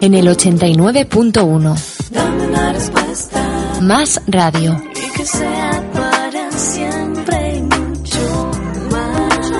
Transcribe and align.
en 0.00 0.14
el 0.14 0.28
89.1. 0.28 2.10
Dame 2.10 2.46
una 2.46 2.72
respuesta 2.72 3.44
Más 3.82 4.20
radio. 4.26 4.80
y 4.94 5.10
que 5.16 5.24
sea 5.24 5.84
para 5.92 6.50
siempre 6.52 7.56
y 7.56 7.62
mucho 7.62 8.50
más. 8.90 9.50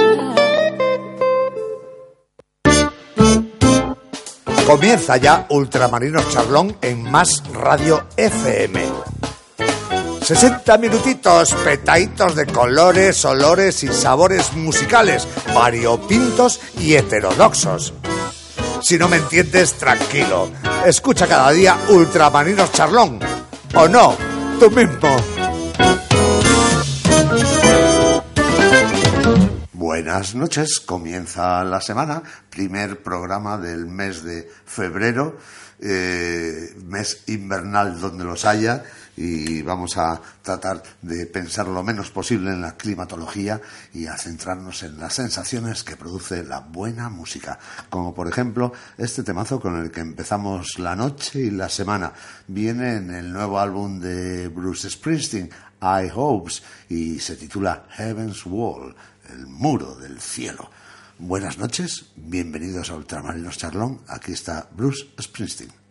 Comienza 4.65 5.17
ya 5.17 5.45
Ultramarinos 5.49 6.29
Charlón 6.29 6.75
en 6.81 7.03
Más 7.03 7.41
Radio 7.53 8.03
FM. 8.17 8.81
60 10.27 10.77
minutitos, 10.79 11.53
petaitos 11.63 12.35
de 12.35 12.45
colores, 12.47 13.23
olores 13.23 13.81
y 13.85 13.87
sabores 13.87 14.51
musicales, 14.51 15.25
variopintos 15.55 16.59
y 16.77 16.95
heterodoxos. 16.95 17.93
Si 18.81 18.97
no 18.97 19.07
me 19.07 19.15
entiendes, 19.15 19.75
tranquilo. 19.75 20.51
Escucha 20.85 21.27
cada 21.27 21.51
día 21.51 21.77
Ultramarinos 21.87 22.73
Charlón. 22.73 23.21
¿O 23.73 23.87
no? 23.87 24.17
Tú 24.59 24.69
mismo. 24.69 25.15
Buenas 29.71 30.35
noches, 30.35 30.81
comienza 30.81 31.63
la 31.63 31.79
semana, 31.79 32.21
primer 32.49 33.01
programa 33.01 33.57
del 33.57 33.85
mes 33.85 34.23
de 34.23 34.51
febrero, 34.65 35.37
eh, 35.79 36.73
mes 36.83 37.23
invernal 37.27 38.01
donde 38.01 38.25
los 38.25 38.43
haya 38.43 38.83
y 39.17 39.63
vamos 39.63 39.97
a 39.97 40.21
tratar 40.43 40.81
de 41.01 41.25
pensar 41.25 41.67
lo 41.67 41.83
menos 41.83 42.11
posible 42.11 42.51
en 42.51 42.61
la 42.61 42.77
climatología 42.77 43.59
y 43.93 44.05
a 44.05 44.15
centrarnos 44.15 44.83
en 44.83 44.99
las 44.99 45.15
sensaciones 45.15 45.83
que 45.83 45.97
produce 45.97 46.43
la 46.43 46.59
buena 46.59 47.09
música, 47.09 47.57
como 47.89 48.13
por 48.13 48.27
ejemplo 48.27 48.71
este 48.97 49.23
temazo 49.23 49.59
con 49.59 49.75
el 49.81 49.89
que 49.89 50.01
empezamos 50.01 50.77
la 50.77 50.95
noche 50.95 51.39
y 51.39 51.49
la 51.49 51.67
semana. 51.67 52.13
Viene 52.47 52.97
en 52.97 53.09
el 53.09 53.33
nuevo 53.33 53.59
álbum 53.59 53.99
de 53.99 54.49
Bruce 54.49 54.89
Springsteen, 54.89 55.49
I 55.81 56.11
Hopes, 56.13 56.61
y 56.89 57.19
se 57.19 57.35
titula 57.35 57.87
Heaven's 57.89 58.45
Wall, 58.45 58.95
el 59.29 59.47
muro 59.47 59.95
del 59.95 60.21
cielo. 60.21 60.69
Buenas 61.17 61.57
noches, 61.57 62.11
bienvenidos 62.15 62.91
a 62.91 62.95
Ultramarinos 62.95 63.57
Charlón. 63.57 64.01
Aquí 64.07 64.33
está 64.33 64.69
Bruce 64.71 65.07
Springsteen. 65.19 65.86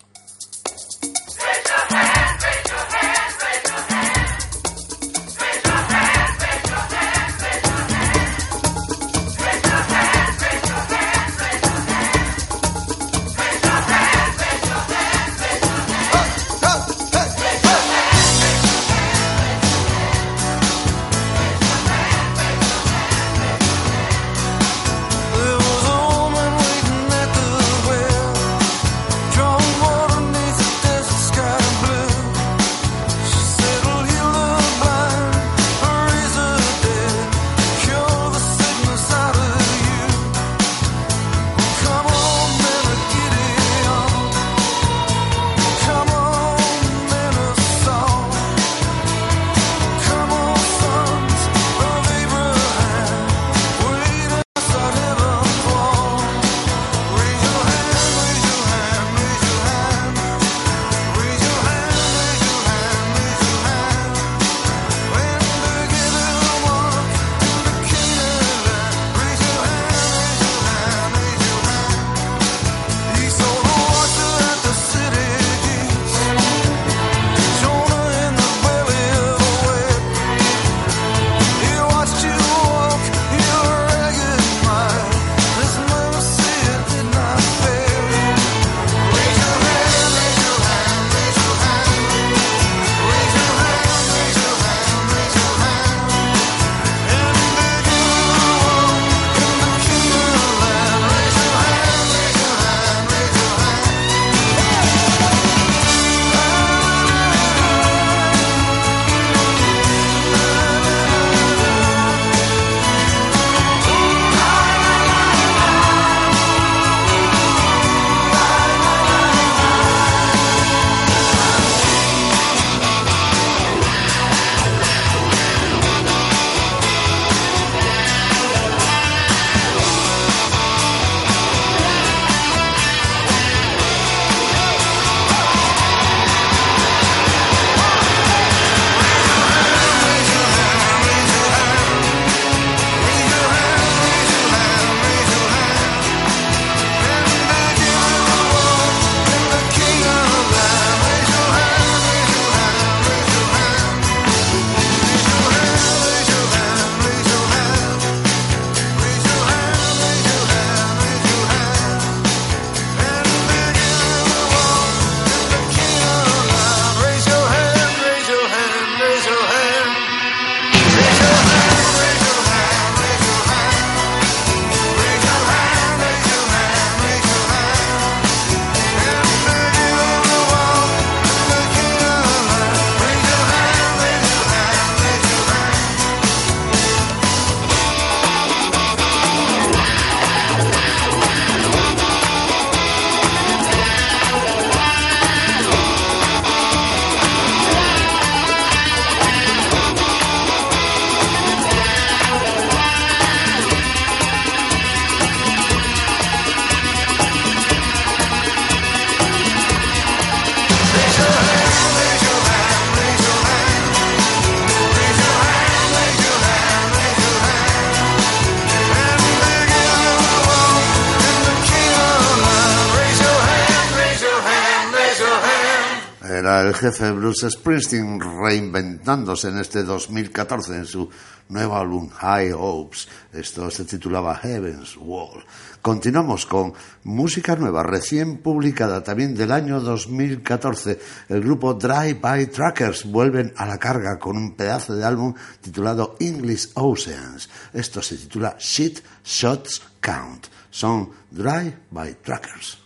Jefe 226.87 227.11
Bruce 227.11 227.51
Springsteen 227.51 228.21
reinventándose 228.21 229.49
en 229.49 229.59
este 229.59 229.83
2014 229.83 230.77
en 230.77 230.87
su 230.87 231.11
nuevo 231.49 231.77
álbum 231.77 232.09
High 232.09 232.53
Hopes. 232.53 233.09
Esto 233.33 233.69
se 233.73 233.85
titulaba 233.85 234.37
Heaven's 234.37 234.97
Wall. 234.97 235.45
Continuamos 235.83 236.47
con 236.47 236.75
música 237.03 237.57
nueva, 237.57 237.83
recién 237.83 238.39
publicada 238.39 239.03
también 239.03 239.35
del 239.35 239.51
año 239.51 239.81
2014. 239.81 241.01
El 241.29 241.41
grupo 241.41 241.75
Drive 241.75 242.21
By 242.21 242.47
Trackers 242.47 243.05
vuelven 243.05 243.53
a 243.57 243.67
la 243.67 243.79
carga 243.79 244.17
con 244.21 244.37
un 244.37 244.55
pedazo 244.55 244.95
de 244.95 245.05
álbum 245.05 245.35
titulado 245.61 246.15
English 246.21 246.71
Oceans. 246.75 247.49
Esto 247.73 248.01
se 248.01 248.17
titula 248.17 248.55
Shit 248.61 249.01
Shots 249.25 249.83
Count. 250.01 250.47
Son 250.71 251.11
Drive 251.33 251.79
By 251.91 252.15
Trackers. 252.23 252.86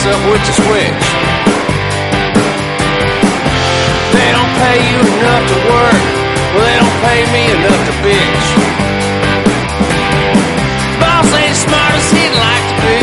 Up 0.00 0.16
which 0.32 0.48
is 0.48 0.56
which. 0.64 1.06
They 4.16 4.28
don't 4.32 4.52
pay 4.56 4.80
you 4.80 4.96
enough 4.96 5.44
to 5.52 5.58
work. 5.68 6.02
Well, 6.56 6.64
they 6.64 6.76
don't 6.80 6.98
pay 7.04 7.20
me 7.28 7.44
enough 7.52 7.82
to 7.84 7.92
bitch. 8.00 8.46
Boss 11.04 11.28
ain't 11.36 11.52
smart 11.52 11.92
as 11.92 12.08
he'd 12.16 12.32
like 12.32 12.64
to 12.72 12.76
be, 12.80 12.98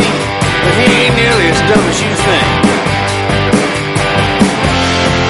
but 0.65 0.73
he 0.73 1.05
ain't 1.05 1.13
nearly 1.13 1.53
as 1.53 1.61
dumb 1.69 1.85
as 1.85 2.01
you 2.01 2.09
think. 2.25 2.49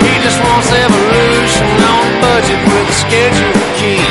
He 0.07 0.13
just 0.23 0.39
wants 0.39 0.71
evolution 0.71 1.67
on 1.83 2.07
budget 2.23 2.63
with 2.63 2.87
a 2.87 2.95
schedule 2.95 3.51
to 3.51 4.06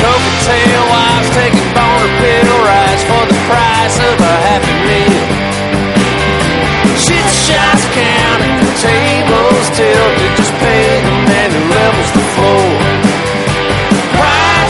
Coca-tail 0.00 0.82
wives 0.88 1.30
taking 1.36 1.68
boner 1.76 2.10
pill 2.20 2.56
for 3.10 3.24
the 3.28 3.38
price 3.50 3.96
of 4.00 4.16
a 4.16 4.34
happy 4.48 4.76
meal. 4.88 5.24
Shit 6.96 7.26
shots 7.44 7.84
tables 8.82 9.66
tilted, 9.76 10.32
just 10.36 10.52
pay 10.60 11.00
the 11.00 11.14
man 11.28 11.48
who 11.50 11.62
levels 11.72 12.10
the 12.12 12.24
floor. 12.34 13.06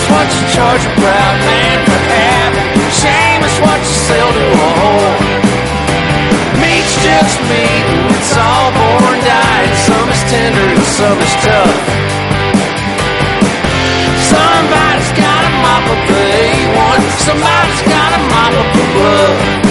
What 0.08 0.28
you 0.34 0.46
charge 0.54 0.84
a 0.86 0.92
proud 1.02 1.36
man 1.44 1.78
for 1.84 1.98
having. 2.14 2.68
Shame 2.94 3.42
is 3.42 3.56
what 3.60 3.78
you 3.78 3.96
sell 4.06 4.30
to 4.32 4.44
a 4.54 4.70
whore. 4.78 5.16
Meat's 6.62 6.94
just 7.02 7.36
meat, 7.50 7.84
and 7.90 8.14
it's 8.14 8.36
all 8.36 8.70
born 8.70 9.18
dying. 9.26 9.74
Some 9.86 10.08
is 10.08 10.22
tender 10.30 10.66
some 10.84 11.18
is 11.18 11.34
tough. 11.44 12.05
Somebody's 17.26 17.82
gotta 17.82 18.22
mop 18.28 18.52
up 18.52 18.76
the 18.76 18.84
blood. 18.94 19.65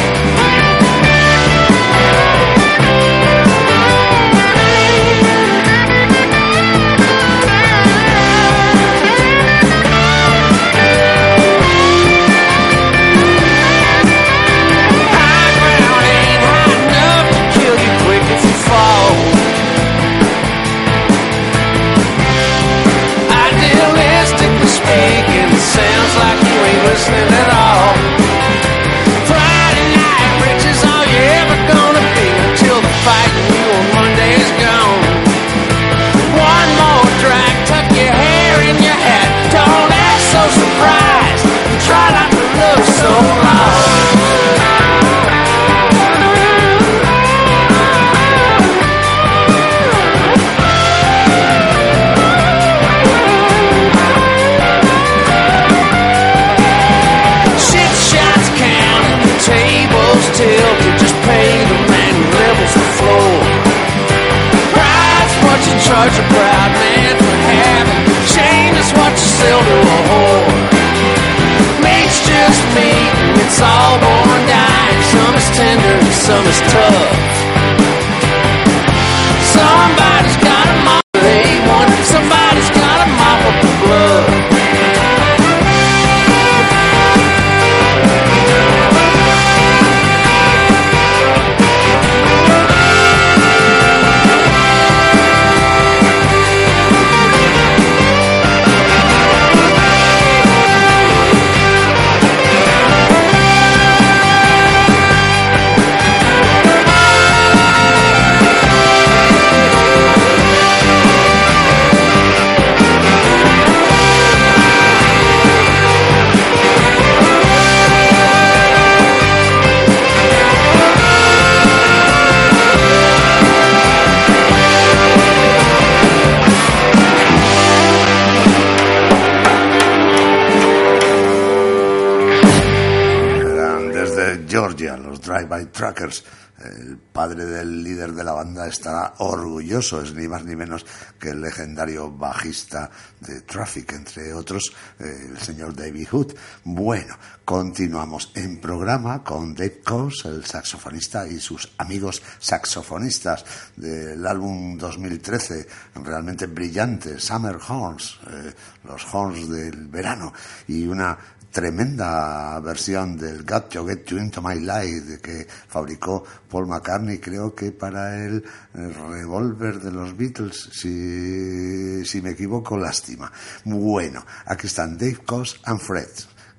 Drive-By 135.25 135.71
Trackers. 135.71 136.23
el 136.57 136.97
padre 136.97 137.45
del 137.45 137.83
líder 137.83 138.13
de 138.13 138.23
la 138.23 138.31
banda 138.31 138.65
estará 138.67 139.15
orgulloso, 139.17 140.01
es 140.01 140.13
ni 140.13 140.25
más 140.25 140.45
ni 140.45 140.55
menos 140.55 140.85
que 141.19 141.31
el 141.31 141.41
legendario 141.41 142.09
bajista 142.09 142.89
de 143.19 143.41
Traffic, 143.41 143.91
entre 143.91 144.33
otros, 144.33 144.73
eh, 144.99 145.31
el 145.31 145.37
señor 145.37 145.75
David 145.75 146.07
Hood. 146.09 146.33
Bueno, 146.63 147.17
continuamos 147.43 148.31
en 148.35 148.61
programa 148.61 149.21
con 149.21 149.53
Dave 149.53 149.81
Coase, 149.83 150.29
el 150.29 150.45
saxofonista, 150.45 151.27
y 151.27 151.39
sus 151.41 151.73
amigos 151.77 152.21
saxofonistas 152.39 153.43
del 153.75 154.25
álbum 154.25 154.77
2013, 154.77 155.67
realmente 155.95 156.45
brillante, 156.45 157.19
Summer 157.19 157.57
Horns, 157.67 158.17
eh, 158.29 158.53
los 158.85 159.05
horns 159.13 159.49
del 159.49 159.87
verano, 159.87 160.31
y 160.67 160.87
una 160.87 161.17
tremenda 161.55 162.59
versión 162.59 163.15
del 163.15 163.45
Got 163.45 163.69
to 163.69 163.87
Get 163.87 164.05
You 164.07 164.17
Into 164.17 164.41
My 164.41 164.59
Life 164.59 165.21
que 165.23 165.47
fabricó 165.47 166.21
Paul 166.49 166.67
McCartney, 166.67 167.17
creo 167.17 167.55
que 167.55 167.71
para 167.71 168.25
el 168.25 168.43
revólver 168.73 169.79
de 169.79 169.89
los 169.89 170.17
Beatles, 170.17 170.69
si, 170.73 172.03
si 172.03 172.21
me 172.21 172.31
equivoco, 172.31 172.77
lástima. 172.77 173.31
Bueno, 173.63 174.25
aquí 174.47 174.67
están 174.67 174.97
Dave 174.97 175.19
Coase 175.25 175.55
and 175.63 175.79
Fred. 175.79 176.09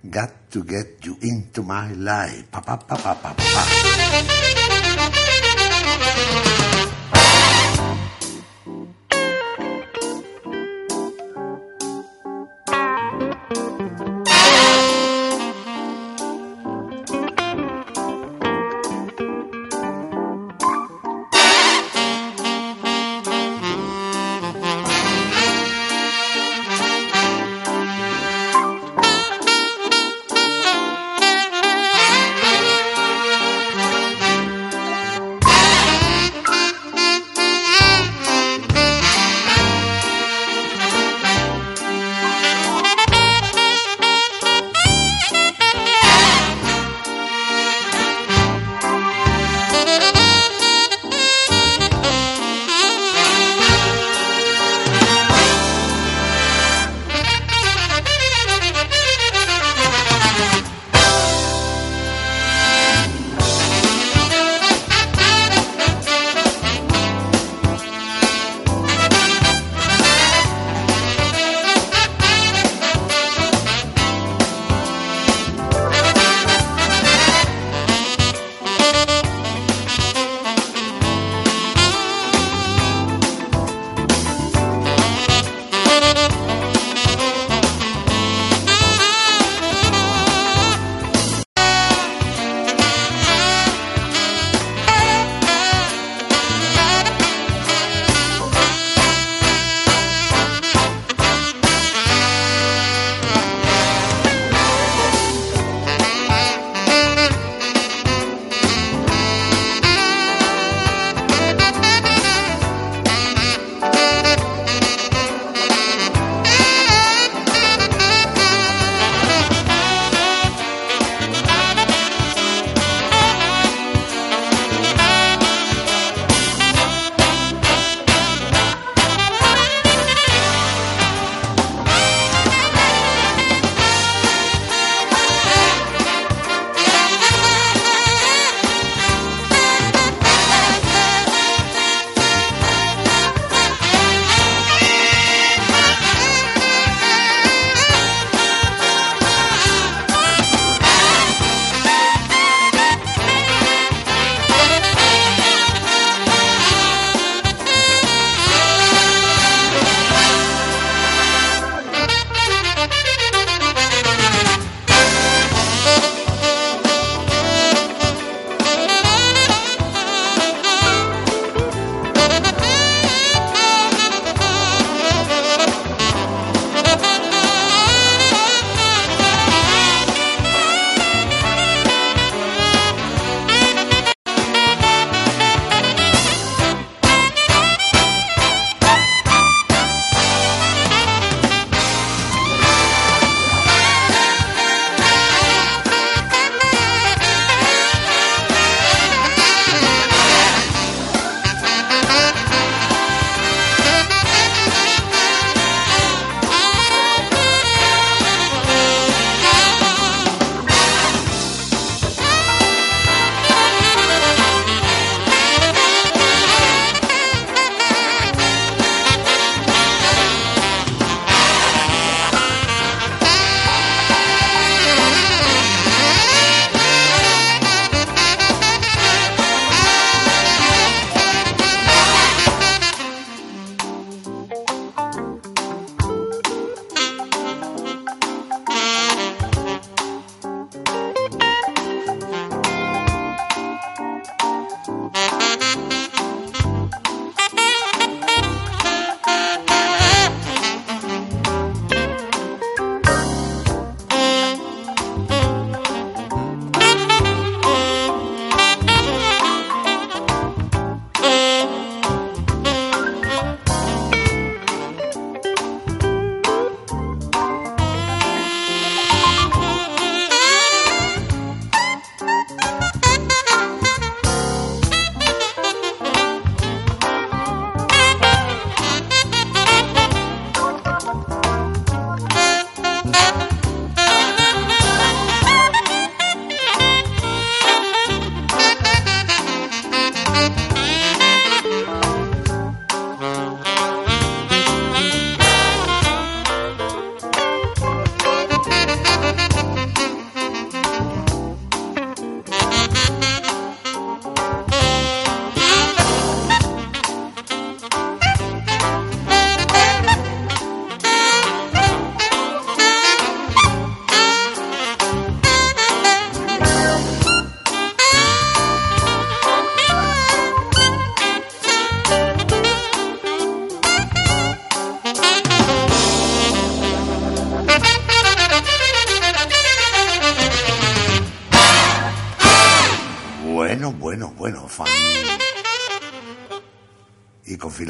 Got 0.02 0.30
to 0.50 0.64
Get 0.66 1.00
You 1.02 1.18
Into 1.20 1.62
My 1.62 1.94
Life. 1.94 2.46
Pa, 2.50 2.62
pa, 2.62 2.78
pa, 2.78 2.96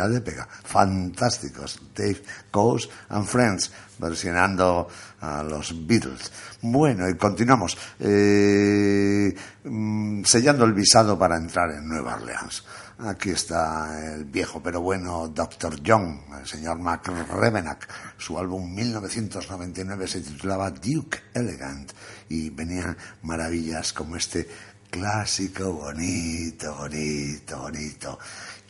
de 0.08 0.20
pega. 0.20 0.48
Fantásticos. 0.48 1.80
Dave 1.94 2.22
Coase 2.50 2.88
and 3.08 3.26
Friends, 3.26 3.70
versionando 3.98 4.88
a 5.20 5.42
los 5.42 5.86
Beatles. 5.86 6.30
Bueno, 6.62 7.08
y 7.08 7.16
continuamos. 7.16 7.76
Eh, 7.98 9.34
mm, 9.64 10.24
sellando 10.24 10.64
el 10.64 10.72
visado 10.72 11.18
para 11.18 11.36
entrar 11.36 11.70
en 11.70 11.88
Nueva 11.88 12.14
Orleans. 12.14 12.64
Aquí 12.98 13.28
está 13.28 14.14
el 14.14 14.24
viejo 14.24 14.62
pero 14.62 14.80
bueno 14.80 15.28
Dr. 15.28 15.80
John, 15.86 16.18
el 16.40 16.46
señor 16.46 16.78
Mac 16.78 17.06
Revenack. 17.06 17.86
Su 18.16 18.38
álbum 18.38 18.74
1999 18.74 20.08
se 20.08 20.22
titulaba 20.22 20.70
Duke 20.70 21.24
Elegant 21.34 21.92
y 22.30 22.48
venía 22.48 22.96
maravillas 23.20 23.92
como 23.92 24.16
este 24.16 24.48
clásico 24.90 25.74
bonito, 25.74 26.74
bonito, 26.74 27.58
bonito. 27.58 28.18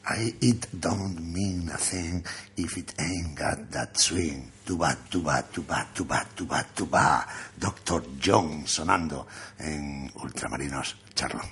I, 0.09 0.35
it 0.41 0.69
don't 0.81 1.19
mean 1.35 1.69
a 1.75 1.77
thing 1.77 2.25
if 2.57 2.77
it 2.79 2.95
ain't 3.01 3.35
got 3.35 3.71
that 3.73 3.99
swing. 3.99 4.53
Tuba, 4.65 4.97
tuba, 5.11 5.45
tuba, 5.53 5.87
tuba, 5.93 6.25
tuba, 6.37 6.65
tuba. 6.77 7.27
Dr. 7.59 8.03
John 8.21 8.67
sonando 8.67 9.27
en 9.59 10.11
Ultramarinos 10.15 10.95
Charlón. 11.15 11.47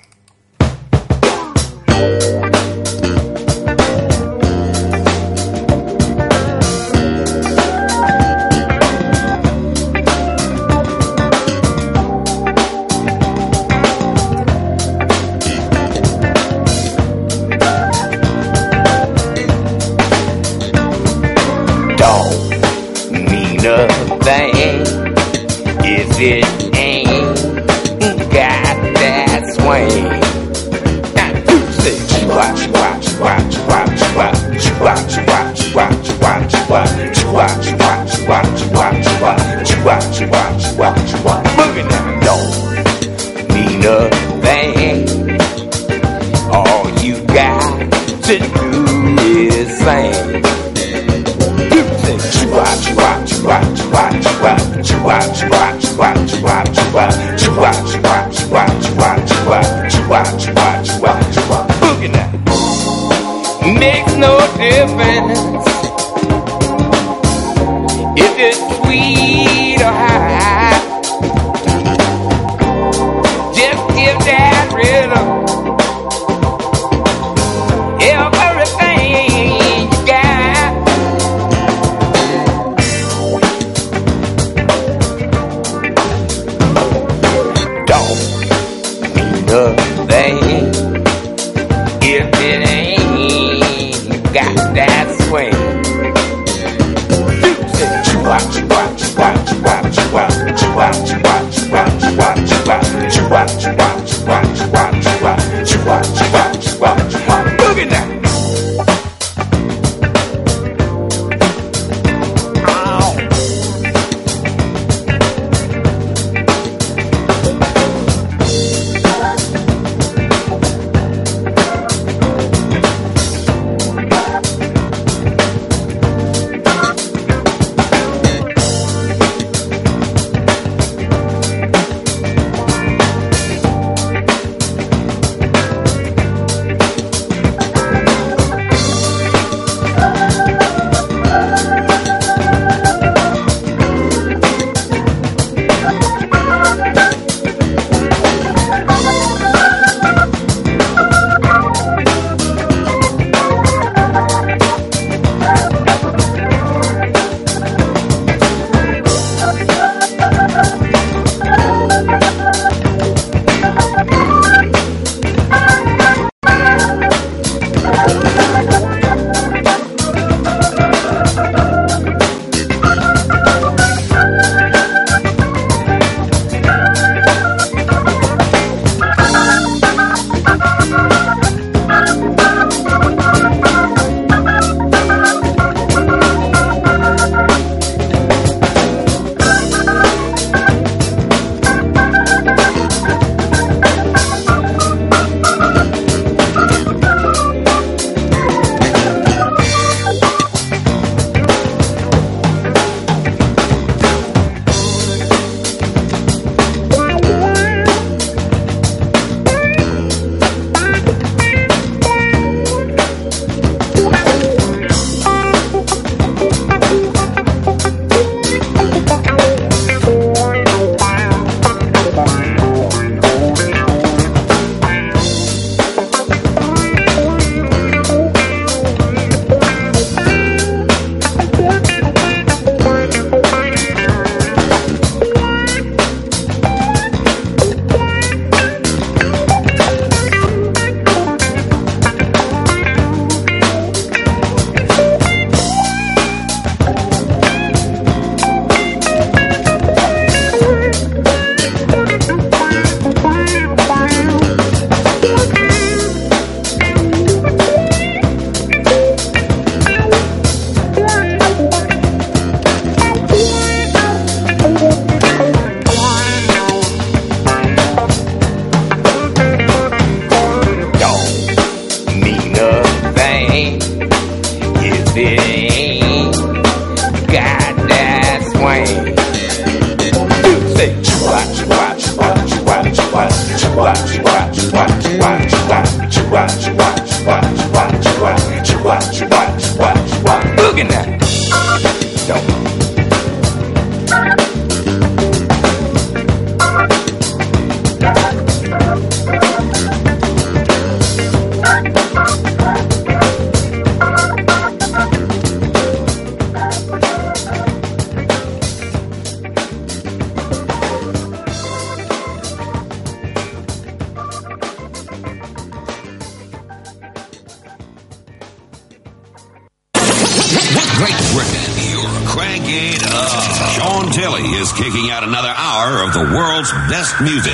Music. 327.21 327.51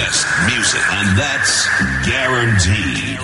Music. 0.47 0.81
And 0.91 1.17
that's 1.17 1.67
guaranteed. 2.07 3.21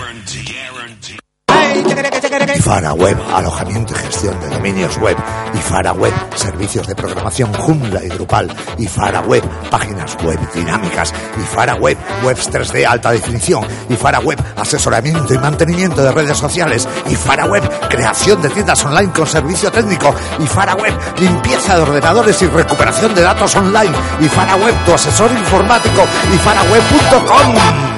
Ifara 2.56 2.94
Web, 2.94 3.18
alojamiento 3.34 3.94
y 3.94 3.98
gestión 3.98 4.40
de 4.40 4.50
dominios 4.50 4.98
web. 4.98 5.18
Ifara 5.54 5.94
Web, 5.94 6.14
servicios 6.36 6.88
de 6.88 6.96
programación 6.96 7.54
Joomla 7.54 8.04
y 8.04 8.10
Drupal. 8.10 8.50
Ifara 8.78 9.22
Web, 9.22 9.44
páginas 9.70 10.18
web 10.24 10.40
dinámicas. 10.54 11.14
Ifara 11.38 11.76
Web, 11.76 11.98
webs 12.24 12.50
3D 12.52 12.86
alta 12.86 13.12
definición. 13.12 13.66
Ifara 13.90 14.20
Web, 14.20 14.40
asesoramiento 14.56 15.34
y 15.34 15.38
mantenimiento 15.38 16.04
de 16.04 16.12
redes 16.12 16.38
sociales. 16.38 16.88
Ifara 17.10 17.46
Web, 17.46 17.70
creación 17.90 18.42
de 18.42 18.50
tiendas 18.50 18.84
online 18.86 19.12
con 19.12 19.28
servicio 19.28 19.72
técnico. 19.72 20.14
Ifara 20.40 20.76
Web, 20.76 20.94
limpieza 21.20 21.76
de 21.76 21.82
ordenadores 21.82 22.42
y 22.42 22.48
recuperación 22.48 23.14
de 23.16 23.22
datos 23.22 23.56
online. 23.56 23.96
Ifara 24.20 24.56
Web, 24.56 24.76
tu 24.86 24.94
asesor 24.94 25.32
informático. 25.32 26.06
Ifaraweb.com. 26.34 27.98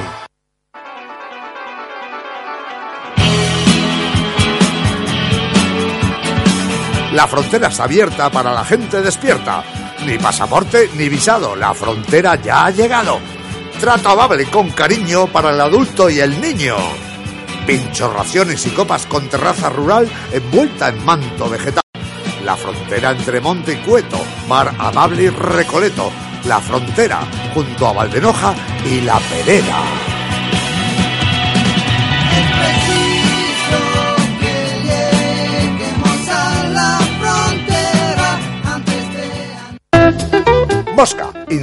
La 7.13 7.27
frontera 7.27 7.67
está 7.67 7.85
abierta 7.85 8.29
para 8.29 8.53
la 8.53 8.63
gente 8.63 9.01
despierta. 9.01 9.63
Ni 10.05 10.17
pasaporte 10.17 10.89
ni 10.95 11.09
visado. 11.09 11.55
La 11.55 11.73
frontera 11.73 12.35
ya 12.35 12.65
ha 12.65 12.71
llegado. 12.71 13.19
Trato 13.79 14.09
amable 14.09 14.45
con 14.47 14.71
cariño 14.71 15.27
para 15.27 15.51
el 15.51 15.61
adulto 15.61 16.09
y 16.09 16.19
el 16.19 16.41
niño. 16.41 16.75
Pinchos, 17.65 18.13
raciones 18.13 18.67
y 18.67 18.71
copas 18.71 19.05
con 19.05 19.29
terraza 19.29 19.69
rural 19.69 20.09
envuelta 20.33 20.89
en 20.89 21.05
manto 21.05 21.49
vegetal. 21.49 21.83
La 22.43 22.57
frontera 22.57 23.11
entre 23.11 23.39
Monte 23.39 23.73
y 23.73 23.77
Cueto, 23.77 24.17
mar 24.49 24.75
amable 24.77 25.23
y 25.23 25.29
recoleto. 25.29 26.11
La 26.45 26.59
frontera 26.59 27.21
junto 27.53 27.87
a 27.87 27.93
Valdenoja 27.93 28.53
y 28.85 28.99
La 28.99 29.17
Perera. 29.17 29.81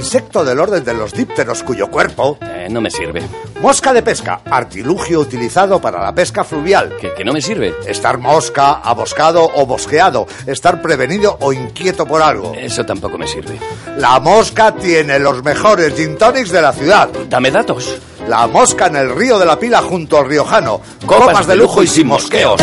Insecto 0.07 0.45
del 0.45 0.57
orden 0.57 0.85
de 0.85 0.93
los 0.93 1.11
dípteros 1.11 1.63
cuyo 1.63 1.91
cuerpo. 1.91 2.37
Eh, 2.41 2.69
no 2.71 2.79
me 2.79 2.89
sirve. 2.89 3.21
Mosca 3.61 3.91
de 3.91 4.01
pesca, 4.01 4.39
artilugio 4.49 5.19
utilizado 5.19 5.81
para 5.81 6.01
la 6.01 6.15
pesca 6.15 6.45
fluvial. 6.45 6.95
Que, 6.95 7.13
que 7.13 7.25
no 7.25 7.33
me 7.33 7.41
sirve. 7.41 7.75
Estar 7.85 8.17
mosca, 8.17 8.75
aboscado 8.75 9.51
o 9.55 9.65
bosqueado. 9.65 10.25
Estar 10.45 10.81
prevenido 10.81 11.37
o 11.41 11.51
inquieto 11.51 12.05
por 12.05 12.21
algo. 12.21 12.53
Eso 12.55 12.85
tampoco 12.85 13.17
me 13.17 13.27
sirve. 13.27 13.59
La 13.97 14.21
mosca 14.21 14.73
tiene 14.73 15.19
los 15.19 15.43
mejores 15.43 15.93
gin 15.93 16.17
tonics 16.17 16.51
de 16.51 16.61
la 16.61 16.71
ciudad. 16.71 17.09
Dame 17.27 17.51
datos. 17.51 17.97
La 18.29 18.47
mosca 18.47 18.87
en 18.87 18.95
el 18.95 19.13
río 19.13 19.37
de 19.37 19.45
la 19.45 19.59
Pila 19.59 19.81
junto 19.81 20.19
al 20.19 20.29
riojano. 20.29 20.79
Copas, 21.05 21.47
de 21.47 21.57
lujo 21.57 21.83
y 21.83 21.87
sin 21.87 22.07
mosqueos. 22.07 22.61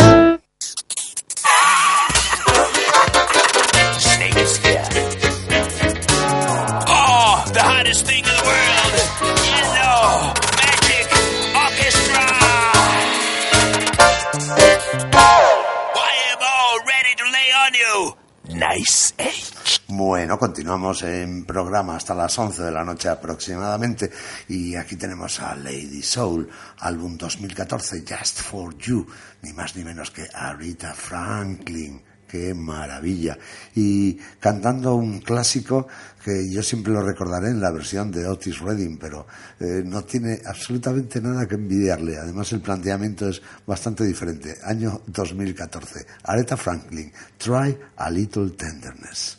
Bueno, 19.87 20.39
continuamos 20.39 21.03
en 21.03 21.45
programa 21.45 21.95
hasta 21.95 22.15
las 22.15 22.37
11 22.37 22.63
de 22.63 22.71
la 22.71 22.83
noche 22.83 23.07
aproximadamente 23.07 24.11
y 24.49 24.75
aquí 24.75 24.95
tenemos 24.95 25.39
a 25.39 25.55
Lady 25.55 26.01
Soul, 26.01 26.49
álbum 26.79 27.17
2014, 27.17 28.03
Just 28.07 28.39
for 28.39 28.75
You, 28.77 29.05
ni 29.43 29.53
más 29.53 29.75
ni 29.75 29.83
menos 29.83 30.09
que 30.09 30.27
Aretha 30.33 30.93
Franklin. 30.93 32.01
Qué 32.27 32.53
maravilla. 32.53 33.37
Y 33.75 34.15
cantando 34.39 34.95
un 34.95 35.19
clásico 35.19 35.87
que 36.23 36.49
yo 36.49 36.63
siempre 36.63 36.91
lo 36.91 37.01
recordaré 37.01 37.49
en 37.49 37.61
la 37.61 37.71
versión 37.71 38.11
de 38.11 38.27
Otis 38.27 38.59
Redding, 38.59 38.97
pero 38.97 39.27
eh, 39.59 39.83
no 39.85 40.03
tiene 40.03 40.41
absolutamente 40.45 41.21
nada 41.21 41.47
que 41.47 41.55
envidiarle. 41.55 42.17
Además, 42.17 42.51
el 42.53 42.61
planteamiento 42.61 43.29
es 43.29 43.41
bastante 43.65 44.03
diferente. 44.03 44.55
Año 44.63 45.01
2014. 45.05 46.05
Aretha 46.23 46.57
Franklin, 46.57 47.11
Try 47.37 47.77
a 47.97 48.09
Little 48.09 48.49
Tenderness. 48.51 49.37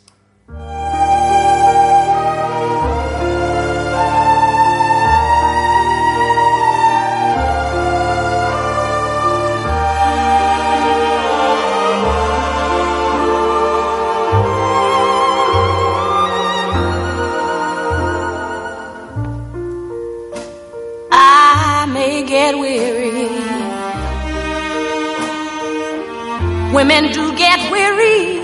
Women 26.76 27.10
do 27.10 27.34
get 27.38 27.58
weary. 27.72 28.36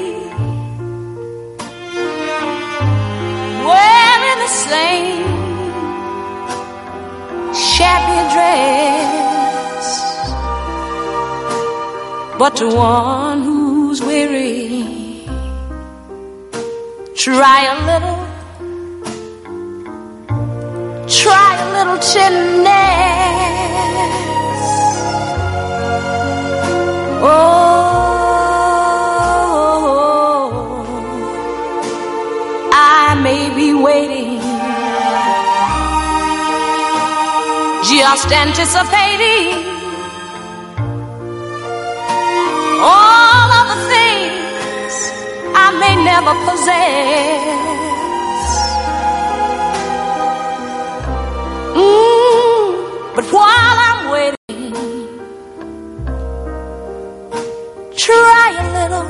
Wearing 3.70 4.38
the 4.44 4.52
same 4.72 5.26
shabby 7.52 8.20
dress. 8.32 9.86
But 12.38 12.56
to 12.56 12.66
one 12.74 13.42
who's 13.42 14.00
weary, 14.00 15.26
try 17.14 17.60
a 17.74 17.76
little 17.90 18.20
try 21.20 21.50
a 21.64 21.66
little 21.76 21.98
tenderness. 21.98 22.72
Oh, 27.24 27.81
just 38.02 38.32
anticipating 38.32 39.64
all 42.80 43.48
of 43.60 43.66
the 43.72 43.78
things 43.92 44.94
I 45.54 45.66
may 45.82 45.94
never 46.10 46.34
possess. 46.48 47.62
Mm, 51.78 53.14
but 53.14 53.24
while 53.36 53.76
I'm 53.88 54.00
waiting, 54.14 54.72
try 58.06 58.46
a 58.62 58.66
little, 58.78 59.08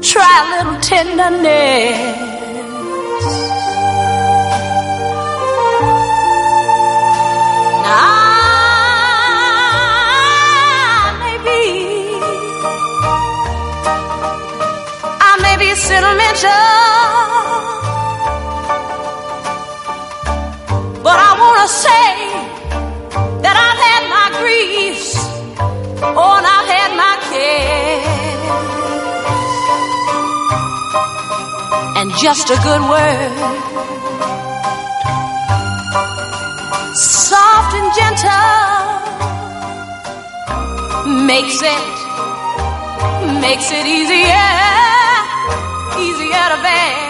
try 0.00 0.34
a 0.42 0.46
little 0.54 0.78
tenderness. 0.80 2.39
But 21.02 21.18
I 21.18 21.30
want 21.42 21.58
to 21.58 21.68
say 21.84 22.12
that 23.42 23.56
I've 23.66 23.80
had 23.90 24.02
my 24.06 24.30
griefs, 24.38 25.10
oh, 26.06 26.38
and 26.38 26.46
I've 26.46 26.68
had 26.70 26.94
my 26.94 27.14
cares. 27.30 28.46
And 31.98 32.08
just 32.14 32.46
a 32.50 32.58
good 32.62 32.82
word, 32.86 33.34
soft 36.94 37.74
and 37.74 37.90
gentle, 37.98 38.54
makes 41.26 41.60
it, 41.60 41.86
makes 43.40 43.72
it 43.72 43.84
easier 43.84 44.99
easy 45.98 46.32
out 46.32 46.52
of 46.52 46.62
bed. 46.62 47.09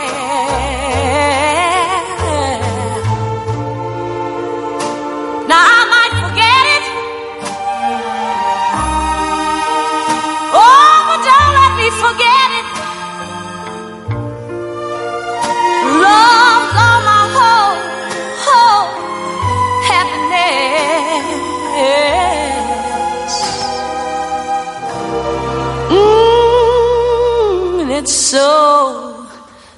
so, 28.31 29.27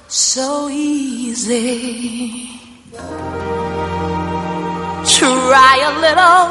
so 0.07 0.69
easy. 0.69 2.59
Try 5.17 5.75
a 5.89 5.91
little, 6.03 6.45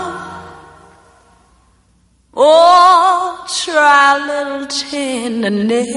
oh, 2.34 3.46
try 3.64 4.16
a 4.16 4.26
little 4.26 4.66
tenderness. 4.66 5.92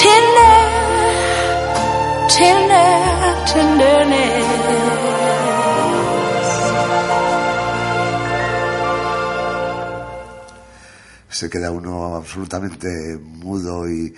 Tender, 0.00 0.58
tender, 2.28 2.94
tenderness. 3.50 5.03
se 11.34 11.50
queda 11.50 11.72
uno 11.72 12.14
absolutamente 12.14 13.18
mudo 13.18 13.90
y, 13.90 14.14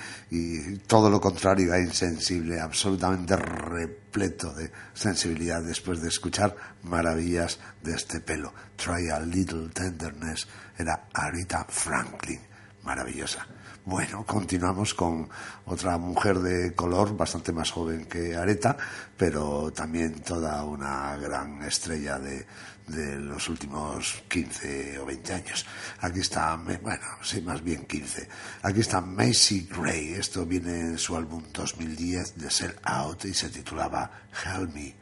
todo 0.87 1.09
lo 1.09 1.19
contrario 1.19 1.73
a 1.73 1.79
insensible, 1.79 2.61
absolutamente 2.61 3.35
repleto 3.37 4.53
de 4.53 4.71
sensibilidad 4.93 5.63
después 5.63 6.03
de 6.03 6.09
escuchar 6.09 6.55
maravillas 6.83 7.59
de 7.83 7.95
este 7.95 8.21
pelo. 8.21 8.53
Try 8.77 9.09
a 9.09 9.21
little 9.21 9.71
tenderness 9.71 10.47
era 10.77 11.09
Arita 11.15 11.65
Franklin, 11.67 12.41
maravillosa. 12.85 13.47
Bueno, 13.87 14.27
continuamos 14.27 14.93
con 14.93 15.27
otra 15.65 15.97
mujer 15.97 16.41
de 16.41 16.75
color 16.75 17.17
bastante 17.17 17.51
más 17.53 17.71
joven 17.71 18.05
que 18.05 18.37
Areta, 18.37 18.77
pero 19.17 19.73
también 19.73 20.21
toda 20.21 20.63
una 20.65 21.17
gran 21.17 21.63
estrella 21.63 22.19
de, 22.19 22.45
de 22.87 23.17
los 23.17 23.49
últimos 23.49 24.23
15 24.29 24.99
o 24.99 25.07
20 25.07 25.33
años. 25.33 25.67
Aquí 26.01 26.21
está, 26.21 26.57
bueno, 26.57 27.05
sí, 27.23 27.41
más 27.41 27.63
bien 27.63 27.87
15. 27.87 28.29
Aquí 28.63 28.81
está 28.81 29.01
Macy 29.01 29.69
Gray. 29.71 30.15
Esto 30.15 30.47
viene 30.47 30.81
en 30.81 30.99
su 30.99 31.17
álbum 31.17 31.43
2010 31.53 32.37
de 32.37 32.51
Sell 32.51 32.77
Out 32.83 33.25
y 33.25 33.35
se 33.35 33.49
titulaba 33.49 34.11
Help 34.45 34.75
Me, 34.75 34.95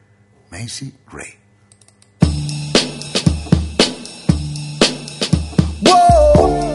Macy 0.51 0.95
Gray. 1.07 1.39
Whoa! 5.83 6.74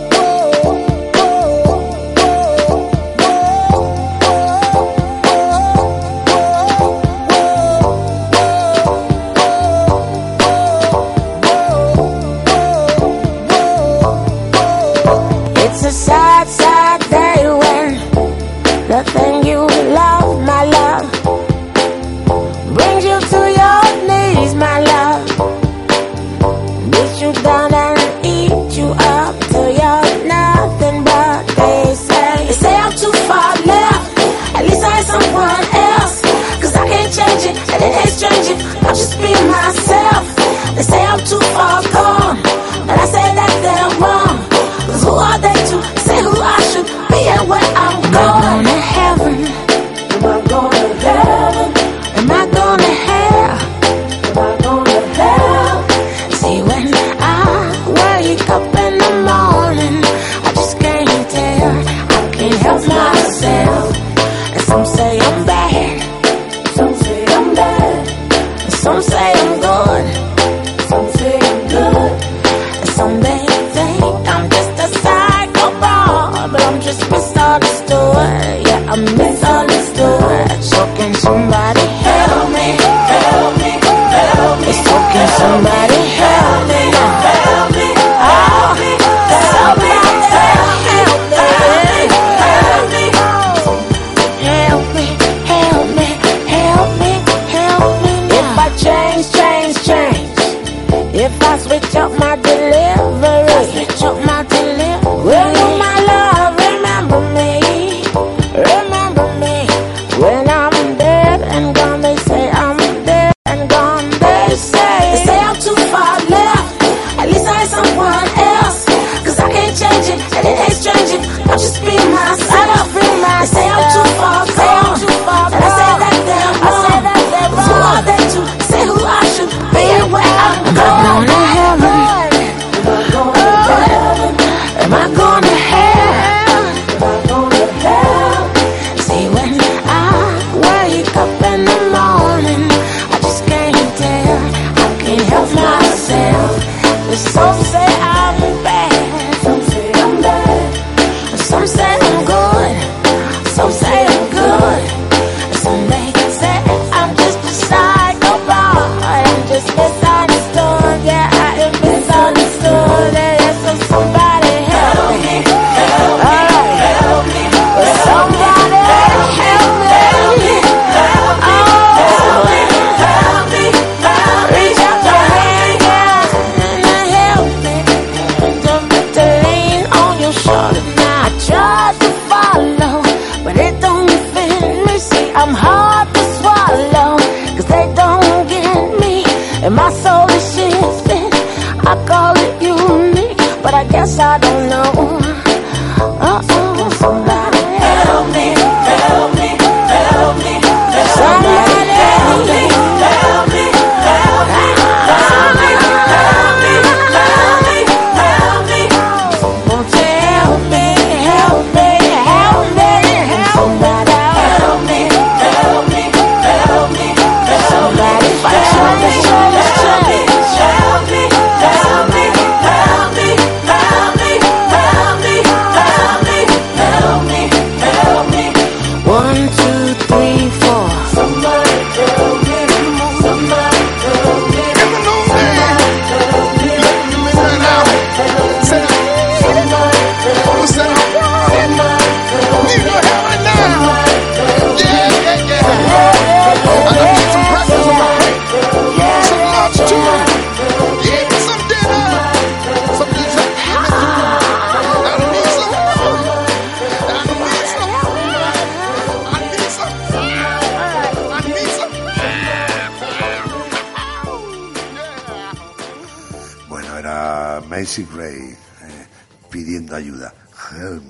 Macy 267.80 268.06
Gray, 268.14 268.36
eh, 268.36 269.08
pidiendo 269.50 269.96
ayuda. 269.96 270.34
Help. 270.70 271.02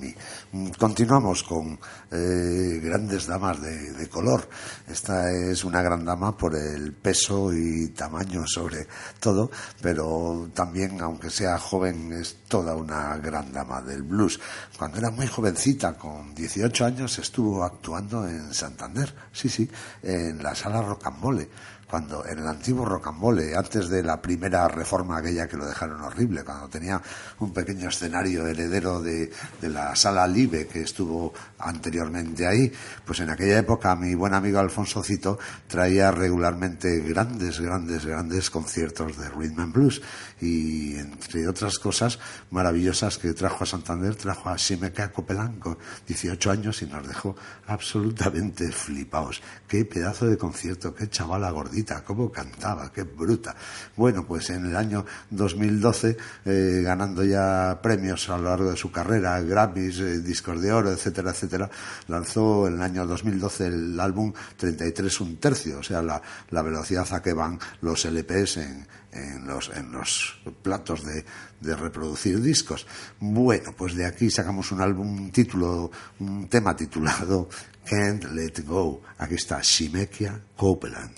Mm, 0.52 0.68
Continuamos 0.78 1.42
con 1.42 1.76
eh, 2.12 2.80
grandes 2.80 3.26
damas 3.26 3.60
de, 3.60 3.92
de 3.92 4.08
color. 4.08 4.48
Esta 4.88 5.32
es 5.32 5.64
una 5.64 5.82
gran 5.82 6.04
dama 6.04 6.36
por 6.36 6.54
el 6.54 6.92
peso 6.92 7.52
y 7.52 7.88
tamaño 7.88 8.46
sobre 8.46 8.86
todo, 9.18 9.50
pero 9.82 10.48
también, 10.54 11.00
aunque 11.00 11.28
sea 11.28 11.58
joven, 11.58 12.12
es 12.12 12.36
toda 12.46 12.76
una 12.76 13.16
gran 13.16 13.52
dama 13.52 13.82
del 13.82 14.04
blues. 14.04 14.38
Cuando 14.78 14.98
era 14.98 15.10
muy 15.10 15.26
jovencita, 15.26 15.94
con 15.94 16.32
18 16.36 16.84
años, 16.84 17.18
estuvo 17.18 17.64
actuando 17.64 18.28
en 18.28 18.54
Santander, 18.54 19.12
sí, 19.32 19.48
sí, 19.48 19.68
en 20.04 20.40
la 20.40 20.54
sala 20.54 20.82
Rocambole 20.82 21.48
cuando 21.90 22.24
en 22.24 22.38
el 22.38 22.46
antiguo 22.46 22.84
Rocambole, 22.84 23.56
antes 23.56 23.88
de 23.88 24.02
la 24.02 24.22
primera 24.22 24.68
reforma 24.68 25.18
aquella 25.18 25.48
que 25.48 25.56
lo 25.56 25.66
dejaron 25.66 26.00
horrible, 26.02 26.44
cuando 26.44 26.68
tenía 26.68 27.02
un 27.40 27.52
pequeño 27.52 27.88
escenario 27.88 28.46
heredero 28.46 29.02
de, 29.02 29.30
de 29.60 29.68
la 29.68 29.96
sala 29.96 30.26
Libe 30.26 30.68
que 30.68 30.82
estuvo 30.82 31.34
anteriormente 31.58 32.46
ahí, 32.46 32.72
pues 33.04 33.20
en 33.20 33.30
aquella 33.30 33.58
época 33.58 33.96
mi 33.96 34.14
buen 34.14 34.34
amigo 34.34 34.60
Alfonso 34.60 35.02
Cito 35.02 35.38
traía 35.66 36.12
regularmente 36.12 37.00
grandes, 37.00 37.60
grandes, 37.60 38.06
grandes 38.06 38.50
conciertos 38.50 39.16
de 39.16 39.28
rhythm 39.28 39.60
and 39.60 39.72
blues 39.72 40.00
y 40.40 40.96
entre 40.96 41.46
otras 41.46 41.78
cosas 41.78 42.18
maravillosas 42.50 43.18
que 43.18 43.32
trajo 43.34 43.64
a 43.64 43.66
Santander, 43.66 44.14
trajo 44.14 44.48
a 44.48 44.58
Simeca 44.58 45.10
Copeland 45.12 45.58
con 45.58 45.78
18 46.06 46.50
años 46.50 46.82
y 46.82 46.86
nos 46.86 47.06
dejó 47.06 47.36
absolutamente 47.66 48.70
flipaos. 48.72 49.42
Qué 49.68 49.84
pedazo 49.84 50.26
de 50.26 50.38
concierto, 50.38 50.94
qué 50.94 51.08
chavala 51.08 51.50
gordita, 51.50 52.02
cómo 52.04 52.30
cantaba, 52.30 52.90
qué 52.92 53.02
bruta. 53.02 53.54
Bueno, 53.96 54.26
pues 54.26 54.50
en 54.50 54.66
el 54.66 54.76
año 54.76 55.04
2012, 55.30 56.16
eh, 56.44 56.80
ganando 56.84 57.24
ya 57.24 57.78
premios 57.82 58.28
a 58.28 58.38
lo 58.38 58.44
largo 58.44 58.70
de 58.70 58.76
su 58.76 58.90
carrera, 58.90 59.40
Grammys, 59.40 60.00
eh, 60.00 60.20
discos 60.20 60.60
de 60.60 60.72
oro, 60.72 60.90
etcétera, 60.90 61.30
etcétera, 61.30 61.70
lanzó 62.08 62.66
en 62.66 62.74
el 62.74 62.82
año 62.82 63.06
2012 63.06 63.66
el 63.66 64.00
álbum 64.00 64.32
33 64.56 65.20
un 65.20 65.36
tercio, 65.36 65.78
o 65.78 65.82
sea, 65.82 66.02
la, 66.02 66.20
la 66.50 66.62
velocidad 66.62 67.06
a 67.12 67.22
que 67.22 67.32
van 67.32 67.58
los 67.82 68.04
LPs 68.04 68.56
en, 68.58 68.86
en 69.12 69.46
los, 69.46 69.70
en 69.74 69.92
los 69.92 70.40
platos 70.62 71.04
de, 71.04 71.24
de 71.60 71.76
reproducir 71.76 72.40
discos. 72.40 72.86
Bueno, 73.18 73.72
pues 73.76 73.94
de 73.94 74.06
aquí 74.06 74.30
sacamos 74.30 74.72
un 74.72 74.80
álbum, 74.80 75.08
un 75.08 75.30
título, 75.30 75.90
un 76.20 76.48
tema 76.48 76.74
titulado 76.76 77.48
Can't 77.84 78.24
Let 78.32 78.62
Go. 78.64 79.02
Aquí 79.18 79.34
está 79.34 79.60
Shimekia 79.62 80.40
Copeland. 80.56 81.12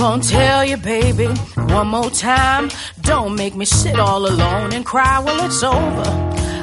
Gonna 0.00 0.22
tell 0.22 0.64
you, 0.64 0.78
baby, 0.78 1.26
one 1.76 1.88
more 1.88 2.08
time. 2.08 2.70
Don't 3.02 3.36
make 3.36 3.54
me 3.54 3.66
sit 3.66 4.00
all 4.00 4.26
alone 4.26 4.72
and 4.72 4.82
cry 4.82 5.18
while 5.18 5.44
it's 5.44 5.62
over. 5.62 6.08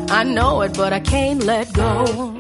I 0.10 0.24
know 0.24 0.62
it, 0.62 0.76
but 0.76 0.92
I 0.92 1.00
can't 1.00 1.44
let 1.44 1.72
go. 1.72 2.36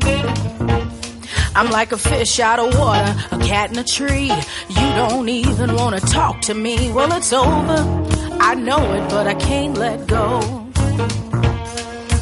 I'm 1.55 1.69
like 1.69 1.91
a 1.91 1.99
fish 1.99 2.39
out 2.39 2.57
of 2.57 2.75
water, 2.79 3.15
a 3.31 3.37
cat 3.37 3.71
in 3.71 3.77
a 3.77 3.83
tree. 3.83 4.31
You 4.69 4.87
don't 5.01 5.29
even 5.29 5.75
wanna 5.75 5.99
talk 5.99 6.41
to 6.49 6.55
me. 6.55 6.91
Well, 6.91 7.13
it's 7.13 7.31
over. 7.31 7.79
I 8.39 8.55
know 8.55 8.81
it, 8.93 9.07
but 9.11 9.27
I 9.27 9.35
can't 9.35 9.77
let 9.77 10.07
go. 10.07 10.39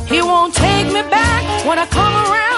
He 0.08 0.22
won't 0.22 0.54
take 0.54 0.88
me 0.88 1.02
back 1.20 1.66
when 1.66 1.80
I 1.80 1.86
come 1.86 2.14
around. 2.14 2.55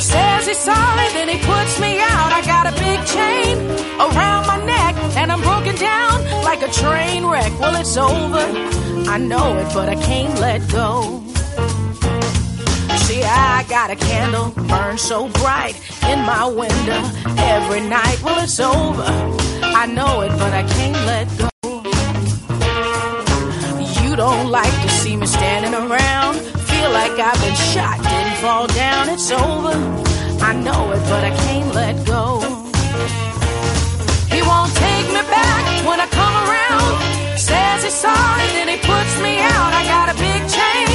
Says 0.00 0.46
he's 0.46 0.58
sorry, 0.58 1.08
then 1.12 1.28
he 1.28 1.38
puts 1.44 1.80
me 1.80 1.98
out. 1.98 2.32
I 2.32 2.42
got 2.46 2.66
a 2.66 2.72
big 2.78 3.04
chain 3.04 3.58
around 3.98 4.46
my 4.46 4.64
neck, 4.64 4.94
and 5.16 5.32
I'm 5.32 5.40
broken 5.40 5.74
down 5.74 6.22
like 6.44 6.62
a 6.62 6.70
train 6.70 7.26
wreck. 7.26 7.52
Well, 7.58 7.74
it's 7.74 7.96
over. 7.96 8.44
I 9.10 9.18
know 9.18 9.56
it, 9.58 9.68
but 9.74 9.88
I 9.88 9.96
can't 9.96 10.38
let 10.38 10.60
go. 10.70 11.22
See, 13.06 13.24
I 13.24 13.64
got 13.68 13.90
a 13.90 13.96
candle 13.96 14.50
burn 14.68 14.98
so 14.98 15.28
bright 15.28 15.74
in 16.04 16.20
my 16.20 16.46
window 16.46 17.02
every 17.36 17.80
night. 17.80 18.22
Well, 18.22 18.42
it's 18.42 18.60
over. 18.60 19.10
I 19.62 19.86
know 19.86 20.20
it, 20.20 20.30
but 20.30 20.52
I 20.52 20.62
can't 20.62 21.06
let 21.06 21.26
go. 21.38 21.48
You 24.02 24.14
don't 24.16 24.48
like 24.50 24.72
to 24.82 24.88
see 24.90 25.16
me 25.16 25.26
standing 25.26 25.74
around. 25.74 26.36
Feel 26.36 26.90
like 26.90 27.12
I've 27.18 27.40
been 27.40 27.54
shot, 27.72 27.98
fall 28.40 28.66
down. 28.68 29.08
It's 29.08 29.30
over. 29.30 29.74
I 30.40 30.52
know 30.54 30.92
it, 30.92 31.02
but 31.10 31.22
I 31.24 31.32
can't 31.44 31.74
let 31.74 31.94
go. 32.06 32.40
He 34.34 34.40
won't 34.42 34.72
take 34.86 35.08
me 35.16 35.22
back 35.26 35.64
when 35.88 35.98
I 35.98 36.06
come 36.06 36.34
around. 36.46 36.92
Says 37.38 37.82
he's 37.82 37.94
sorry, 37.94 38.46
then 38.56 38.68
he 38.68 38.78
puts 38.78 39.14
me 39.26 39.34
out. 39.54 39.70
I 39.80 39.82
got 39.94 40.06
a 40.14 40.16
big 40.26 40.40
chain 40.56 40.88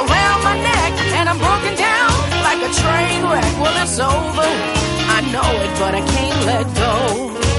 around 0.00 0.38
my 0.42 0.56
neck, 0.70 0.92
and 1.18 1.28
I'm 1.30 1.38
broken 1.38 1.74
down 1.78 2.12
like 2.46 2.60
a 2.68 2.70
train 2.82 3.20
wreck. 3.30 3.52
Well, 3.62 3.76
it's 3.82 3.98
over. 3.98 4.50
I 5.16 5.20
know 5.34 5.50
it, 5.64 5.72
but 5.78 5.94
I 5.94 6.02
can't 6.14 6.40
let 6.50 6.66
go. 6.74 7.49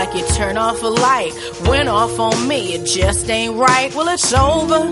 Like 0.00 0.14
you 0.14 0.26
turn 0.28 0.56
off 0.56 0.82
a 0.82 0.86
light. 0.86 1.32
Went 1.68 1.86
off 1.86 2.18
on 2.18 2.48
me, 2.48 2.72
it 2.72 2.86
just 2.86 3.28
ain't 3.28 3.54
right. 3.56 3.94
Well, 3.94 4.08
it's 4.08 4.32
over. 4.32 4.82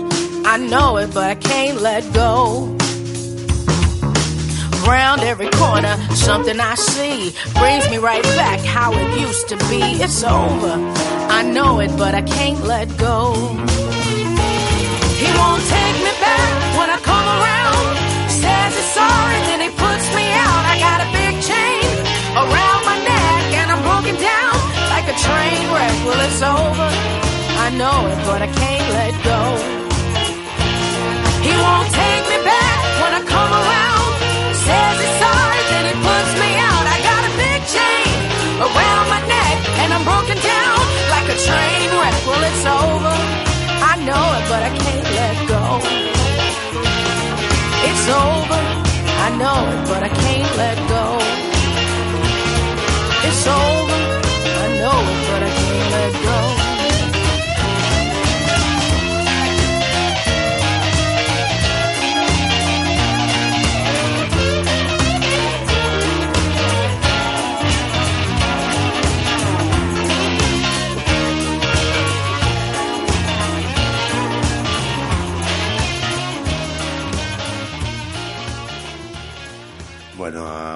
I 0.53 0.57
know 0.57 0.97
it, 0.97 1.11
but 1.15 1.27
I 1.35 1.35
can't 1.35 1.81
let 1.81 2.03
go. 2.13 2.77
Round 4.87 5.21
every 5.21 5.49
corner, 5.61 5.95
something 6.13 6.59
I 6.59 6.75
see 6.75 7.33
brings 7.59 7.89
me 7.89 7.97
right 7.97 8.21
back 8.41 8.59
how 8.59 8.93
it 8.93 9.09
used 9.19 9.49
to 9.49 9.57
be. 9.71 9.81
It's 10.05 10.23
over. 10.23 10.75
I 11.37 11.41
know 11.55 11.79
it, 11.79 11.91
but 11.97 12.13
I 12.13 12.21
can't 12.21 12.61
let 12.63 12.87
go. 12.97 13.33
He 15.21 15.29
won't 15.39 15.63
take 15.75 15.97
me 16.05 16.13
back 16.27 16.53
when 16.77 16.89
I 16.97 16.99
come 17.11 17.27
around. 17.37 17.85
Says 18.41 18.71
he's 18.77 18.91
sorry, 18.99 19.39
then 19.49 19.59
he 19.65 19.69
puts 19.85 20.05
me 20.17 20.25
out. 20.45 20.63
I 20.73 20.75
got 20.87 20.97
a 21.05 21.09
big 21.17 21.33
chain 21.49 21.89
around 22.43 22.81
my 22.85 22.98
train 25.29 25.63
wreck. 25.73 25.95
Well, 26.05 26.21
it's 26.27 26.41
over. 26.41 26.89
I 27.65 27.67
know 27.79 27.97
it, 28.11 28.19
but 28.25 28.39
I 28.41 28.49
can't 28.61 28.87
let 28.97 29.13
go. 29.31 29.41
He 31.45 31.53
won't 31.65 31.89
take 31.93 32.23
me 32.31 32.39
back 32.43 32.79
when 33.01 33.11
I 33.19 33.21
come 33.35 33.51
around. 33.61 34.11
Says 34.65 34.95
he's 35.03 35.15
sorry, 35.23 35.61
then 35.71 35.83
he 35.89 35.95
puts 36.07 36.31
me 36.41 36.49
out. 36.69 36.85
I 36.95 36.97
got 37.09 37.21
a 37.29 37.33
big 37.45 37.61
chain 37.75 38.11
around 38.65 39.05
my 39.15 39.21
neck, 39.35 39.57
and 39.81 39.89
I'm 39.95 40.03
broken 40.03 40.37
down 40.39 40.79
like 41.13 41.27
a 41.35 41.37
train 41.47 41.87
wreck. 41.99 42.17
Well, 42.27 42.43
it's 42.49 42.65
over. 42.65 43.15
I 43.91 43.93
know 44.07 44.25
it, 44.37 44.43
but 44.51 44.61
I 44.69 44.71
can't 44.83 45.09
let 45.19 45.35
go. 45.53 45.63
It's 47.87 48.05
over. 48.25 48.61
I 49.25 49.29
know 49.41 49.59
it, 49.73 49.81
but 49.91 50.01
I 50.03 50.09
can't 50.09 50.53
let 50.57 50.77
go. 50.89 51.18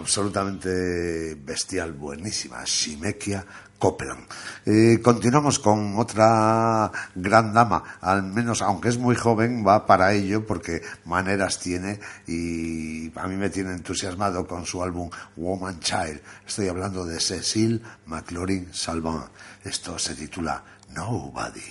Absolutamente 0.03 1.35
bestial, 1.35 1.93
buenísima, 1.93 2.61
Shimekia 2.65 3.45
Copeland. 3.79 4.27
Eh, 4.65 4.99
continuamos 5.01 5.59
con 5.59 5.97
otra 5.97 6.91
gran 7.15 7.53
dama, 7.53 7.81
al 8.01 8.23
menos 8.23 8.61
aunque 8.61 8.89
es 8.89 8.97
muy 8.97 9.15
joven, 9.15 9.65
va 9.65 9.85
para 9.85 10.11
ello 10.11 10.45
porque 10.45 10.81
maneras 11.05 11.57
tiene 11.59 12.01
y 12.27 13.17
a 13.17 13.27
mí 13.27 13.37
me 13.37 13.49
tiene 13.49 13.71
entusiasmado 13.71 14.45
con 14.45 14.65
su 14.65 14.83
álbum 14.83 15.09
Woman 15.37 15.79
Child. 15.79 16.19
Estoy 16.45 16.67
hablando 16.67 17.05
de 17.05 17.21
Cecile 17.21 17.79
McLaurin 18.05 18.73
Salvant. 18.73 19.31
Esto 19.63 19.97
se 19.97 20.15
titula 20.15 20.61
Nobody. 20.93 21.61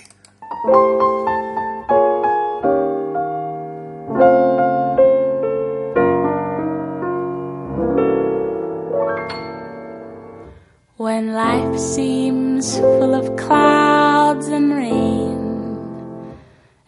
When 11.23 11.31
life 11.35 11.79
seems 11.79 12.77
full 12.79 13.15
of 13.15 13.37
clouds 13.37 14.47
and 14.47 14.73
rain, 14.73 16.35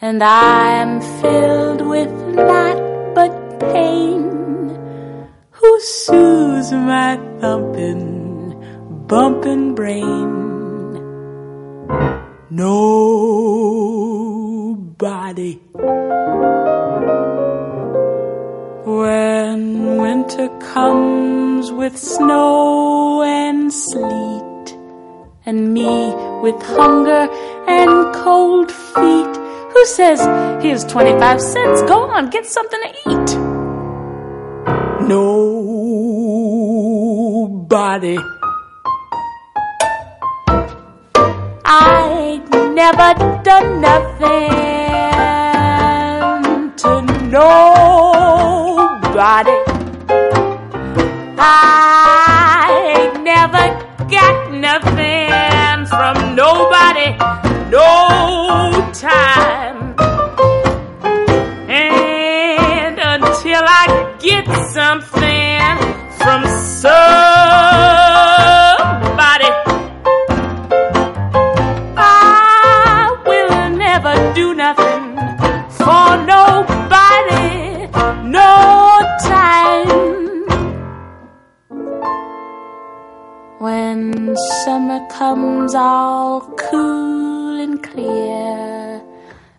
and 0.01 0.21
I 0.21 0.73
am 0.83 0.99
filled 1.21 1.79
with 1.87 2.11
naught 2.35 3.15
but 3.15 3.31
pain, 3.61 4.23
who 5.51 5.79
soothes 5.79 6.73
my 6.73 7.15
thumping, 7.39 8.59
bumping 9.07 9.73
brain? 9.73 10.27
Nobody. 12.49 13.11
When 18.83 19.34
winter 20.05 20.49
comes 20.59 21.71
with 21.71 21.97
snow 21.97 23.23
and 23.23 23.73
sleet, 23.73 24.65
and 25.47 25.73
me 25.73 26.13
with 26.43 26.61
hunger 26.77 27.23
and 27.67 28.13
cold 28.13 28.71
feet, 28.71 29.35
who 29.73 29.85
says, 29.97 30.19
Here's 30.63 30.83
25 30.85 31.41
cents, 31.41 31.81
go 31.93 32.03
on, 32.03 32.29
get 32.29 32.45
something 32.45 32.81
to 32.85 32.89
eat? 33.11 33.29
Nobody. 35.09 35.39
I 41.65 42.39
never 42.81 43.13
done 43.49 43.81
nothing 43.81 44.51
to 46.81 46.91
nobody. 47.39 48.45
I 51.47 52.67
ain't 52.97 53.23
never 53.23 53.65
got 54.09 54.51
nothing 54.51 55.85
from 55.85 56.35
nobody, 56.35 57.09
no 57.69 58.91
time. 58.93 59.95
And 61.69 62.97
until 62.99 63.63
I 63.63 63.85
get 64.19 64.45
something 64.73 65.61
from 66.17 66.41
somebody, 66.81 67.44
Summer 84.35 84.99
comes 85.07 85.73
all 85.73 86.41
cool 86.57 87.57
and 87.61 87.81
clear, 87.81 89.01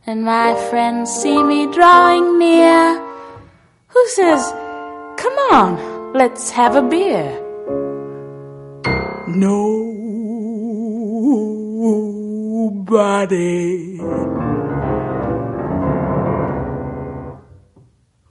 and 0.07 0.23
my 0.23 0.55
friends 0.69 1.11
see 1.11 1.43
me 1.43 1.73
drawing 1.73 2.39
near, 2.39 3.01
who 3.89 4.09
says, 4.09 4.53
Come 5.17 5.33
on, 5.51 6.13
let's 6.13 6.51
have 6.51 6.77
a 6.77 6.83
beer? 6.83 7.43
Nobody. 9.29 9.67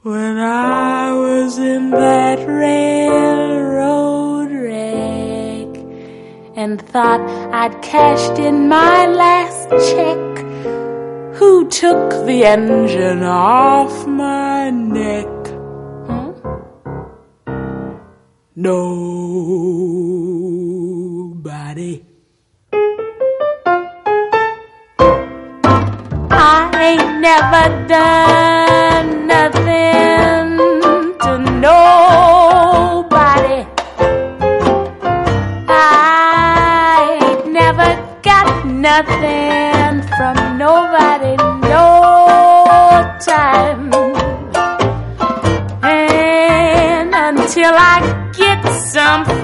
When 0.04 0.38
I 0.38 1.12
was 1.12 1.58
in 1.58 1.90
that 1.90 2.48
railroad 2.48 3.65
and 6.66 6.82
thought 6.82 7.22
I'd 7.54 7.76
cashed 7.84 8.40
in 8.40 8.68
my 8.68 9.06
last 9.06 9.70
check, 9.90 10.24
who 11.38 11.70
took 11.70 12.26
the 12.26 12.44
engine 12.44 13.22
off 13.24 14.08
my 14.08 14.72
neck? 14.72 15.28
Huh? 16.08 16.32
Nobody. 18.56 18.84
I 26.32 26.60
ain't 26.90 27.12
never 27.30 27.66
done 27.88 29.28
nothing 29.28 29.85
nothing 39.04 40.02
from 40.16 40.58
nobody, 40.58 41.36
no 41.68 41.84
time. 43.20 43.92
And 45.84 47.14
until 47.14 47.74
I 47.76 47.98
get 48.38 48.64
something 48.94 49.35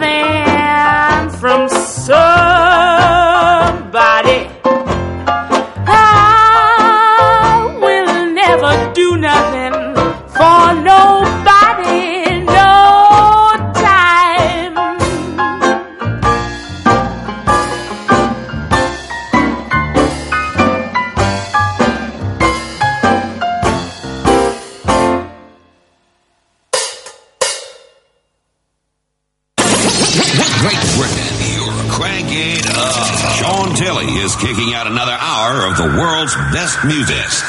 Music. 36.83 37.40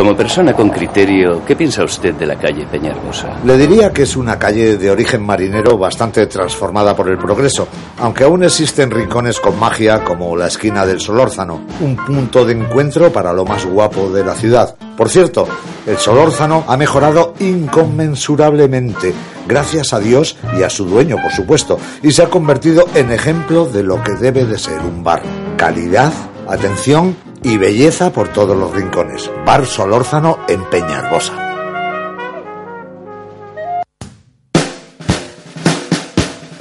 Como 0.00 0.16
persona 0.16 0.54
con 0.54 0.70
criterio, 0.70 1.44
¿qué 1.44 1.54
piensa 1.54 1.84
usted 1.84 2.14
de 2.14 2.24
la 2.24 2.36
calle 2.36 2.64
Peñarbosa? 2.64 3.38
Le 3.44 3.58
diría 3.58 3.92
que 3.92 4.04
es 4.04 4.16
una 4.16 4.38
calle 4.38 4.78
de 4.78 4.90
origen 4.90 5.22
marinero 5.22 5.76
bastante 5.76 6.26
transformada 6.26 6.96
por 6.96 7.10
el 7.10 7.18
progreso, 7.18 7.68
aunque 7.98 8.24
aún 8.24 8.42
existen 8.42 8.90
rincones 8.90 9.38
con 9.40 9.58
magia 9.58 10.02
como 10.02 10.34
la 10.38 10.46
esquina 10.46 10.86
del 10.86 11.02
Solórzano, 11.02 11.60
un 11.82 11.96
punto 11.96 12.46
de 12.46 12.54
encuentro 12.54 13.12
para 13.12 13.34
lo 13.34 13.44
más 13.44 13.66
guapo 13.66 14.08
de 14.08 14.24
la 14.24 14.34
ciudad. 14.34 14.74
Por 14.96 15.10
cierto, 15.10 15.46
el 15.86 15.98
Solórzano 15.98 16.64
ha 16.66 16.78
mejorado 16.78 17.34
inconmensurablemente, 17.38 19.12
gracias 19.46 19.92
a 19.92 20.00
Dios 20.00 20.38
y 20.58 20.62
a 20.62 20.70
su 20.70 20.86
dueño, 20.86 21.16
por 21.22 21.32
supuesto, 21.32 21.78
y 22.02 22.10
se 22.10 22.22
ha 22.22 22.30
convertido 22.30 22.86
en 22.94 23.12
ejemplo 23.12 23.66
de 23.66 23.82
lo 23.82 24.02
que 24.02 24.12
debe 24.12 24.46
de 24.46 24.58
ser 24.58 24.80
un 24.80 25.04
bar. 25.04 25.20
Calidad, 25.58 26.14
atención 26.48 27.14
y 27.42 27.56
belleza 27.56 28.12
por 28.12 28.28
todos 28.28 28.56
los 28.56 28.72
rincones. 28.72 29.30
Bar 29.44 29.66
Solórzano 29.66 30.40
en 30.48 30.64
Peñarbosa. 30.64 31.50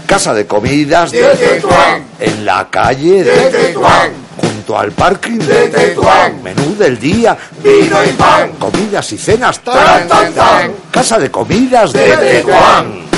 Casa 0.05 0.33
de 0.33 0.47
comidas 0.47 1.11
de, 1.11 1.23
Tetuán. 1.23 2.03
En 2.19 2.45
la 2.45 2.67
calle 2.69 3.23
de, 3.23 3.49
Tetuán. 3.51 4.11
Junto 4.37 4.77
al 4.77 4.91
parking 4.91 5.37
De 5.37 5.67
Tetuán. 5.67 6.41
Menú 6.41 6.75
del 6.75 6.99
día. 6.99 7.37
Vino 7.63 8.03
y 8.03 8.11
pan. 8.13 8.51
Comidas 8.53 9.11
y 9.13 9.17
cenas. 9.17 9.59
Tan, 9.59 10.07
tan, 10.07 10.33
tan. 10.33 10.73
Casa 10.91 11.19
de 11.19 11.29
comidas 11.29 11.93
de, 11.93 12.15
De 12.15 12.17
Tetuán. 12.17 13.08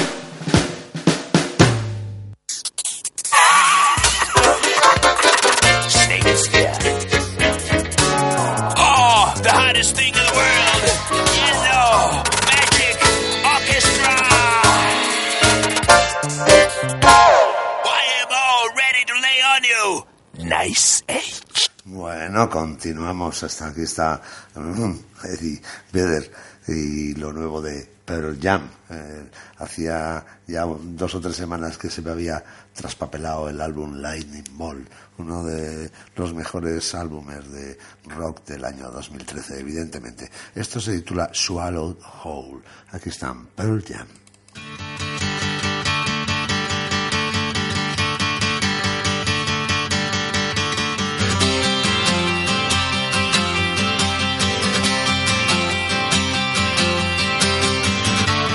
Bueno, 21.86 22.50
continuamos. 22.50 23.42
Hasta 23.44 23.68
aquí 23.68 23.84
está 23.84 24.22
mm, 24.54 24.92
Eddie 25.24 25.62
Vedder 25.94 26.30
y 26.68 27.14
lo 27.16 27.32
nuevo 27.32 27.62
de 27.62 27.90
Pearl 28.04 28.38
Jam. 28.38 28.70
Eh, 28.90 29.30
hacía 29.60 30.26
ya 30.46 30.66
dos 30.66 31.16
o 31.16 31.22
tres 31.22 31.38
semanas 31.38 31.78
que 31.78 31.90
se 31.90 32.02
me 32.02 32.12
había 32.12 32.44
traspapelado 32.74 33.48
el 33.48 33.62
álbum 33.62 33.96
Lightning 33.96 34.58
Ball, 34.58 34.86
uno 35.20 35.42
de 35.44 35.90
los 36.18 36.34
mejores 36.34 36.94
álbumes 36.96 37.50
de 37.50 37.78
rock 38.08 38.46
del 38.46 38.66
año 38.66 38.92
2013, 38.92 39.62
evidentemente. 39.62 40.30
Esto 40.54 40.82
se 40.82 40.98
titula 40.98 41.30
Swallowed 41.32 41.96
Whole. 42.24 42.62
Aquí 42.92 43.08
están 43.08 43.48
Pearl 43.56 43.82
Jam. 43.88 44.08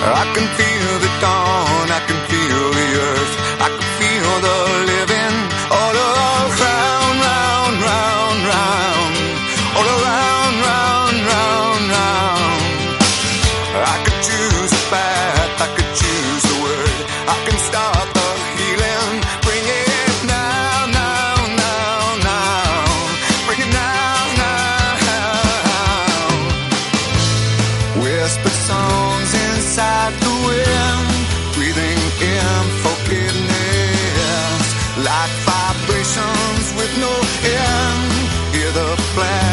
I 0.09 0.25
can 0.35 0.47
feel 0.59 0.99
the 1.03 1.13
dawn, 1.21 1.91
I 1.91 2.01
can 2.07 2.21
feel 2.31 2.71
the 2.79 2.89
earth, 3.11 3.35
I 3.59 3.69
can 3.75 3.89
feel 3.99 4.35
the 4.47 4.96
like 35.07 35.35
vibrations 35.47 36.67
with 36.75 36.93
no 36.99 37.15
end. 37.47 38.13
Hear 38.55 38.71
the 38.73 38.91
planet 39.15 39.46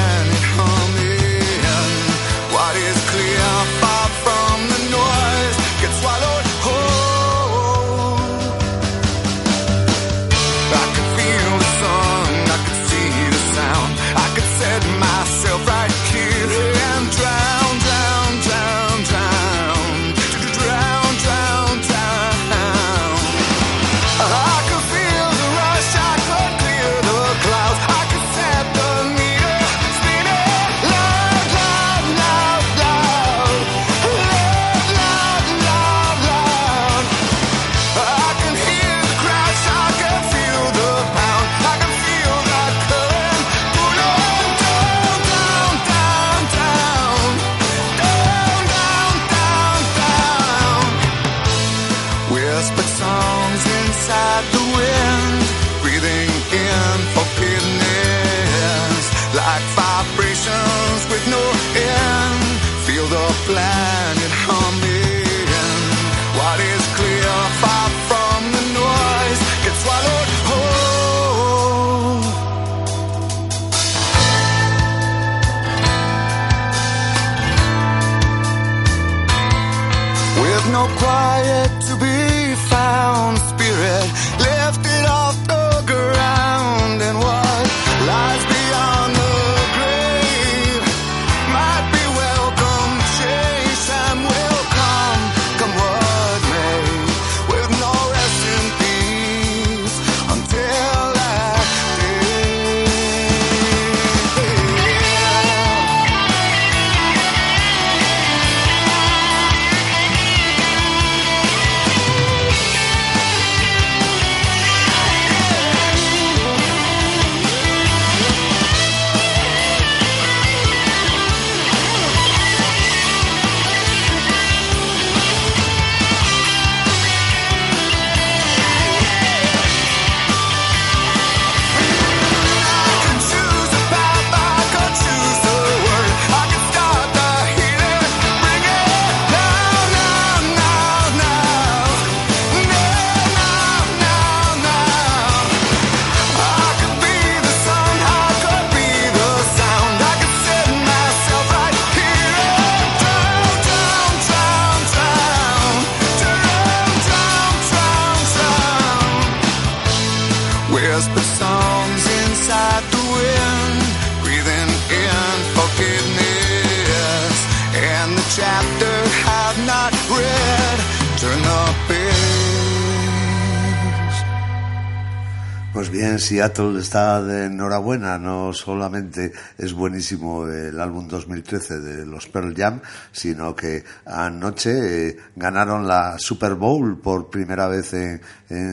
Seattle 176.23 176.79
está 176.79 177.21
de 177.21 177.47
enhorabuena. 177.47 178.17
No 178.17 178.53
solamente 178.53 179.33
es 179.57 179.73
buenísimo 179.73 180.47
el 180.47 180.79
álbum 180.79 181.05
2013 181.05 181.79
de 181.81 182.05
los 182.05 182.27
Pearl 182.27 182.55
Jam, 182.55 182.79
sino 183.11 183.53
que 183.53 183.83
anoche 184.05 185.09
eh, 185.09 185.17
ganaron 185.35 185.85
la 185.85 186.17
Super 186.17 186.55
Bowl 186.55 186.97
por 187.01 187.29
primera 187.29 187.67
vez 187.67 187.93
en, 187.93 188.21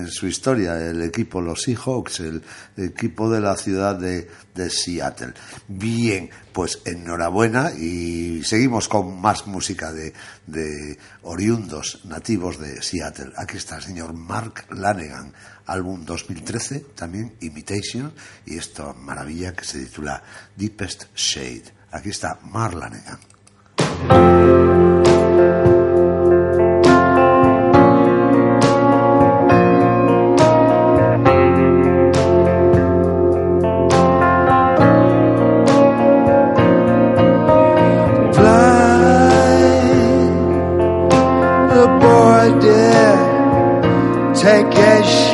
su 0.09 0.28
historia. 0.28 0.78
El 0.78 1.03
equipo, 1.03 1.40
los 1.40 1.62
Seahawks, 1.62 2.20
el 2.20 2.42
equipo 2.76 3.28
de 3.28 3.40
la 3.40 3.57
ciudad 3.57 3.96
de, 3.96 4.28
de 4.55 4.70
Seattle. 4.70 5.34
Bien, 5.66 6.30
pues 6.53 6.80
enhorabuena 6.84 7.72
y 7.72 8.42
seguimos 8.44 8.88
con 8.88 9.20
más 9.20 9.46
música 9.46 9.92
de, 9.92 10.12
de 10.46 10.98
oriundos 11.22 12.05
nativos 12.05 12.59
de 12.59 12.82
Seattle. 12.82 13.32
Aquí 13.36 13.57
está 13.57 13.76
el 13.76 13.82
señor 13.82 14.12
Mark 14.12 14.66
Lanegan, 14.70 15.32
álbum 15.71 16.05
2013, 16.05 16.81
también 16.95 17.35
Imitation, 17.41 18.12
y 18.45 18.59
esta 18.59 18.93
maravilla 18.93 19.55
que 19.55 19.64
se 19.64 19.85
titula 19.85 20.23
Deepest 20.57 21.05
Shade. 21.14 21.64
Aquí 21.93 22.11
está 22.11 22.39
Mark 22.43 22.77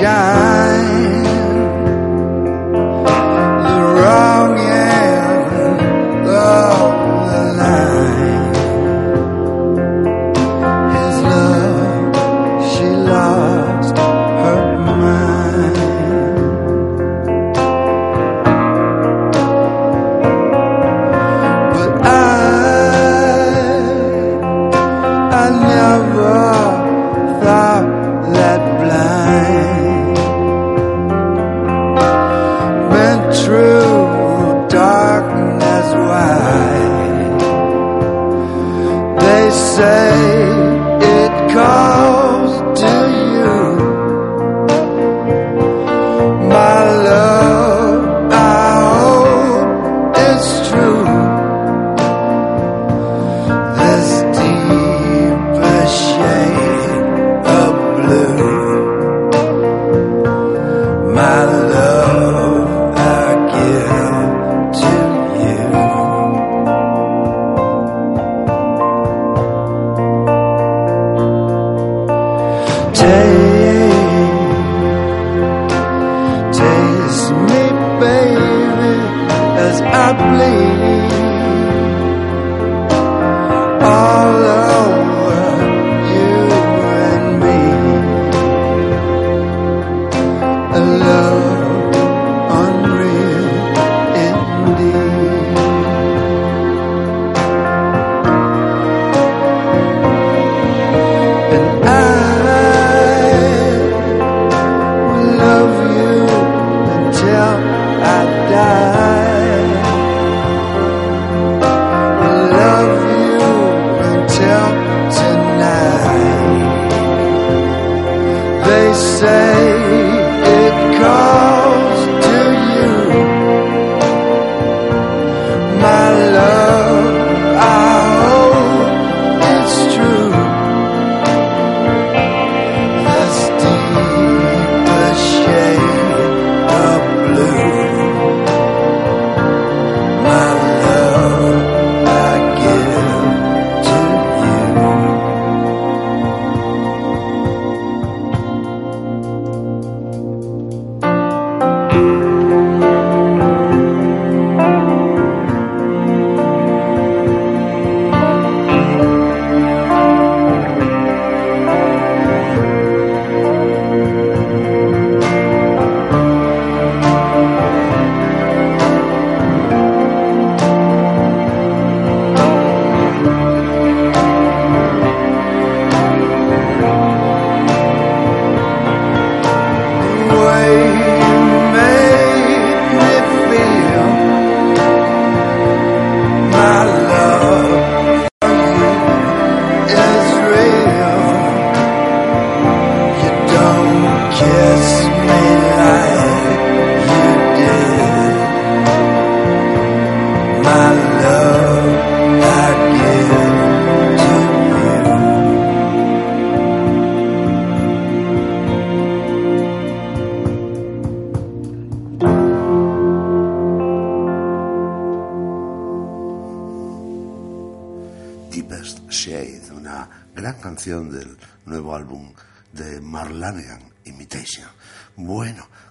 shine. 0.00 0.45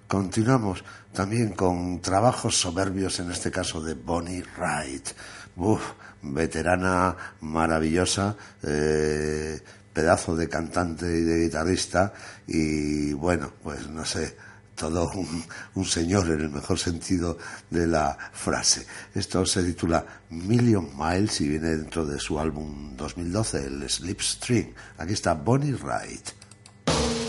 Continuamos 0.07 0.83
también 1.13 1.53
con 1.53 2.01
trabajos 2.01 2.59
soberbios, 2.59 3.19
en 3.19 3.31
este 3.31 3.51
caso 3.51 3.81
de 3.81 3.93
Bonnie 3.93 4.43
Wright. 4.57 5.09
Uf, 5.55 5.81
veterana 6.21 7.15
maravillosa, 7.41 8.35
eh, 8.63 9.59
pedazo 9.93 10.35
de 10.35 10.49
cantante 10.49 11.05
y 11.05 11.21
de 11.21 11.45
guitarrista 11.45 12.13
y 12.47 13.13
bueno, 13.13 13.53
pues 13.63 13.87
no 13.87 14.03
sé, 14.03 14.35
todo 14.75 15.09
un, 15.15 15.43
un 15.75 15.85
señor 15.85 16.27
en 16.27 16.41
el 16.41 16.49
mejor 16.49 16.77
sentido 16.77 17.37
de 17.69 17.87
la 17.87 18.17
frase. 18.33 18.85
Esto 19.13 19.45
se 19.45 19.63
titula 19.63 20.05
Million 20.29 20.89
Miles 20.97 21.39
y 21.41 21.47
viene 21.47 21.69
dentro 21.77 22.05
de 22.05 22.19
su 22.19 22.39
álbum 22.39 22.95
2012, 22.97 23.65
el 23.65 23.89
Slipstream. 23.89 24.73
Aquí 24.97 25.13
está 25.13 25.33
Bonnie 25.33 25.73
Wright. 25.73 27.24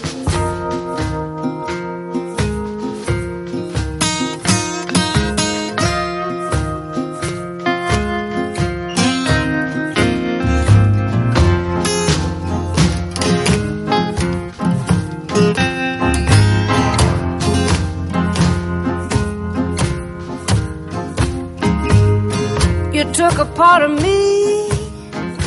Part 23.76 23.90
of 23.90 24.02
me 24.02 24.68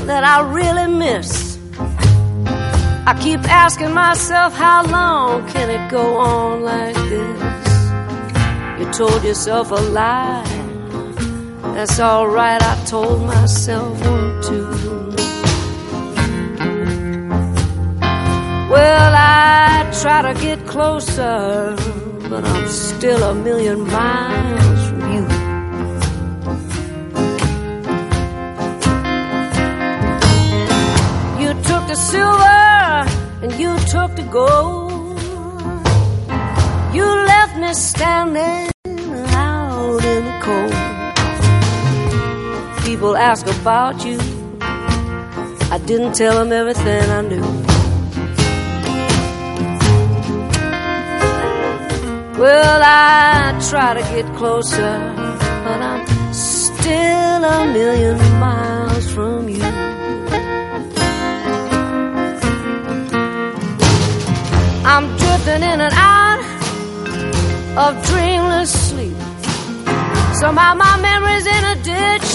that 0.05 0.23
I 0.23 0.37
really 0.41 0.85
miss. 0.85 1.57
I 3.11 3.17
keep 3.19 3.39
asking 3.49 3.91
myself, 3.91 4.53
how 4.53 4.85
long 4.85 5.47
can 5.49 5.67
it 5.77 5.89
go 5.89 6.17
on 6.17 6.61
like 6.61 6.95
this? 7.13 7.69
You 8.77 8.85
told 8.93 9.23
yourself 9.23 9.71
a 9.71 9.81
lie. 9.99 10.43
That's 11.73 11.99
alright, 11.99 12.61
I 12.61 12.75
told 12.85 13.25
myself 13.25 13.99
one 14.05 14.41
too. 14.43 14.69
Well, 18.73 19.11
I 19.15 19.89
try 20.03 20.19
to 20.31 20.39
get 20.39 20.67
closer, 20.67 21.75
but 22.29 22.43
I'm 22.45 22.67
still 22.67 23.23
a 23.23 23.33
million 23.33 23.87
miles 23.87 24.78
the 31.89 31.95
silver 31.95 32.69
and 33.41 33.51
you 33.59 33.75
took 33.93 34.15
the 34.15 34.21
gold. 34.31 35.17
You 36.93 37.03
left 37.03 37.57
me 37.57 37.73
standing 37.73 38.69
out 39.33 40.03
in 40.13 40.21
the 40.29 40.35
cold. 40.45 40.73
People 42.85 43.17
ask 43.17 43.47
about 43.47 44.05
you. 44.05 44.19
I 45.71 45.79
didn't 45.87 46.13
tell 46.13 46.35
them 46.37 46.51
everything 46.51 47.09
I 47.09 47.21
knew. 47.21 47.47
Well, 52.39 52.81
I 52.83 53.59
try 53.67 53.95
to 53.95 54.03
get 54.13 54.27
closer, 54.37 54.93
but 55.65 55.81
I'm 55.91 56.05
still 56.33 57.43
a 57.55 57.73
million 57.73 58.17
miles 58.39 59.11
from 59.11 59.49
you. 59.49 59.88
In 65.63 65.81
and 65.81 65.93
out 65.93 66.39
of 67.83 68.05
dreamless 68.07 68.71
sleep. 68.89 69.17
Somehow 70.41 70.73
my 70.73 70.95
memory's 71.01 71.45
in 71.45 71.63
a 71.73 71.75
ditch, 71.91 72.29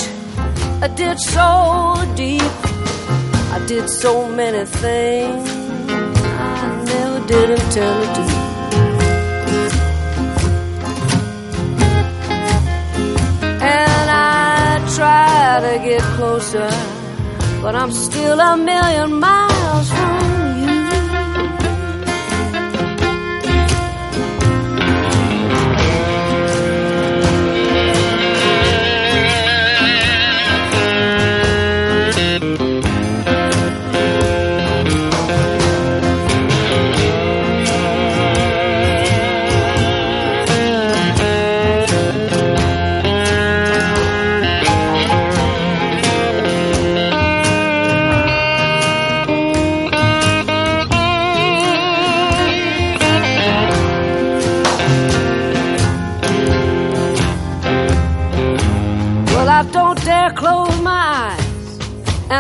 a 0.82 0.88
ditch 0.88 1.22
so 1.36 2.14
deep. 2.16 2.54
I 3.56 3.64
did 3.66 3.88
so 3.88 4.28
many 4.28 4.64
things 4.66 5.48
I 5.48 6.82
never 6.84 7.26
did 7.26 7.50
intend 7.50 8.14
to 8.16 8.22
do. 8.30 8.36
And 13.78 14.06
I 14.10 14.92
try 14.96 15.60
to 15.66 15.84
get 15.88 16.02
closer, 16.16 16.70
but 17.62 17.74
I'm 17.74 17.92
still 17.92 18.38
a 18.40 18.56
million 18.56 19.14
miles 19.20 19.88
from 19.90 20.13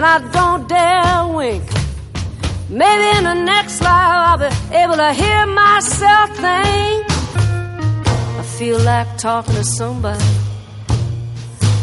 and 0.04 0.24
I 0.24 0.32
don't 0.32 0.68
dare 0.68 1.36
wink. 1.36 1.64
Maybe 2.68 3.18
in 3.18 3.24
the 3.24 3.34
next 3.34 3.80
life 3.80 4.12
I'll 4.26 4.38
be 4.38 4.50
able 4.76 4.96
to 4.96 5.12
hear 5.12 5.46
myself 5.46 6.30
think. 6.36 7.06
I 8.40 8.44
feel 8.58 8.78
like 8.80 9.08
talking 9.18 9.54
to 9.54 9.64
somebody, 9.64 10.24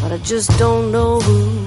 but 0.00 0.12
I 0.12 0.18
just 0.22 0.50
don't 0.58 0.92
know 0.92 1.20
who. 1.20 1.64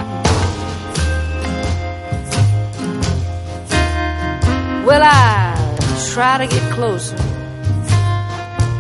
Well, 4.88 5.02
I 5.04 5.56
try 6.14 6.38
to 6.38 6.48
get 6.48 6.64
closer, 6.74 7.18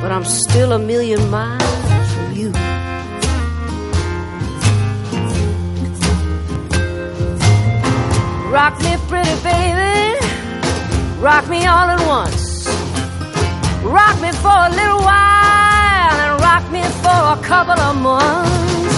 but 0.02 0.12
I'm 0.12 0.26
still 0.26 0.72
a 0.74 0.80
million 0.80 1.30
miles 1.30 1.65
Rock 8.56 8.80
me, 8.84 8.96
pretty 9.10 9.36
baby. 9.44 10.18
Rock 11.20 11.50
me 11.50 11.66
all 11.66 11.90
at 11.96 12.00
once. 12.08 12.66
Rock 13.84 14.22
me 14.22 14.32
for 14.32 14.60
a 14.68 14.70
little 14.70 15.02
while 15.10 16.18
and 16.24 16.42
rock 16.42 16.64
me 16.72 16.82
for 17.04 17.20
a 17.36 17.40
couple 17.44 17.78
of 17.78 17.96
months. 17.98 18.96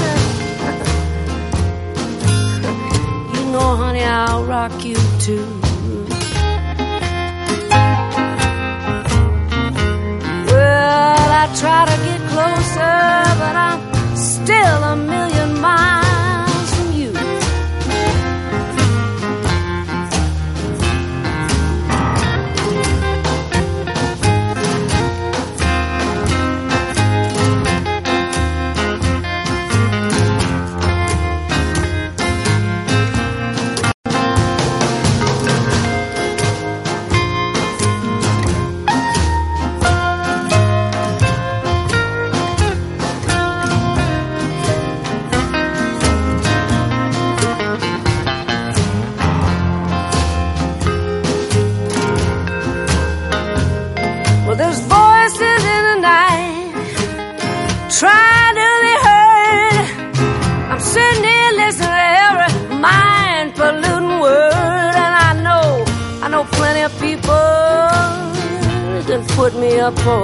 you 3.34 3.46
know, 3.52 3.76
honey, 3.78 4.04
I'll 4.04 4.44
rock 4.46 4.86
you 4.86 4.96
too. 5.26 5.48
Well, 10.52 11.30
I 11.42 11.46
try 11.62 11.82
to 11.92 11.98
get 12.06 12.22
closer, 12.30 13.00
but 13.42 13.56
I'm 13.68 13.82
still 14.16 14.84
a 14.84 14.96
million 14.96 15.60
miles 15.60 16.07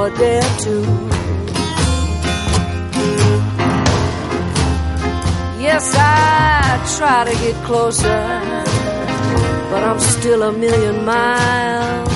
for 0.04 0.18
or. 0.18 0.82
Yes, 5.66 5.96
I 5.98 6.84
try 6.98 7.20
to 7.30 7.36
get 7.46 7.56
closer, 7.64 8.22
but 9.72 9.82
I'm 9.90 10.00
still 10.00 10.42
a 10.44 10.52
million 10.52 11.06
miles. 11.06 12.10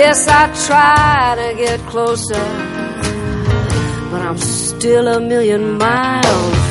Yes, 0.00 0.26
I 0.28 0.42
try 0.66 1.34
to 1.42 1.48
get 1.64 1.80
closer, 1.92 2.46
but 4.10 4.20
I'm 4.28 4.38
still 4.38 5.06
a 5.08 5.20
million 5.20 5.76
miles 5.78 6.63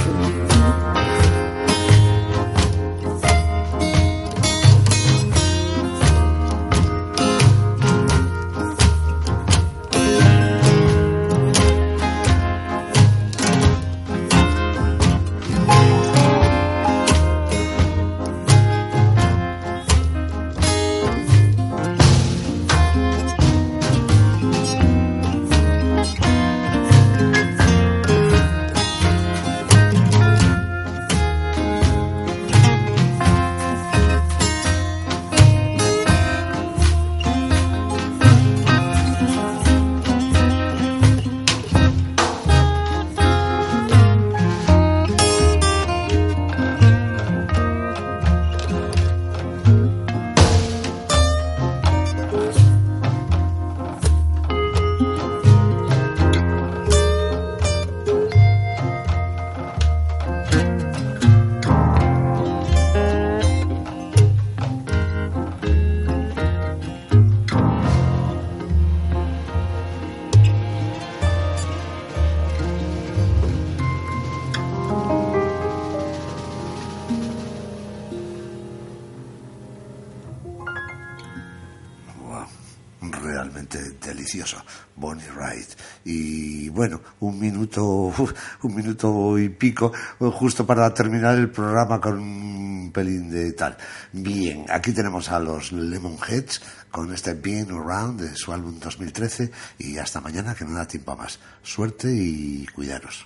minuto 88.83 89.39
y 89.39 89.49
pico, 89.49 89.93
justo 90.19 90.65
para 90.65 90.93
terminar 90.93 91.37
el 91.37 91.49
programa 91.49 92.01
con 92.01 92.19
un 92.19 92.91
pelín 92.93 93.29
de 93.29 93.53
tal. 93.53 93.77
Bien, 94.11 94.65
aquí 94.69 94.91
tenemos 94.91 95.29
a 95.29 95.39
los 95.39 95.71
Lemonheads 95.71 96.61
con 96.91 97.13
este 97.13 97.33
Being 97.33 97.71
Around 97.71 98.19
de 98.21 98.35
su 98.35 98.51
álbum 98.51 98.77
2013 98.79 99.51
y 99.79 99.97
hasta 99.97 100.19
mañana 100.19 100.53
que 100.53 100.65
no 100.65 100.73
da 100.75 100.85
tiempo 100.85 101.13
a 101.13 101.15
más. 101.15 101.39
Suerte 101.63 102.09
y 102.13 102.67
cuidaros. 102.75 103.25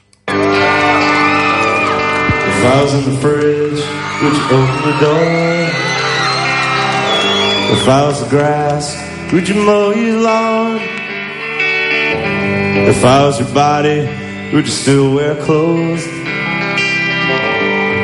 If 12.90 13.04
I 13.04 13.26
was 13.26 13.38
your 13.40 13.50
body, 13.54 14.08
would 14.54 14.66
you 14.66 14.72
still 14.72 15.14
wear 15.14 15.36
clothes? 15.44 16.06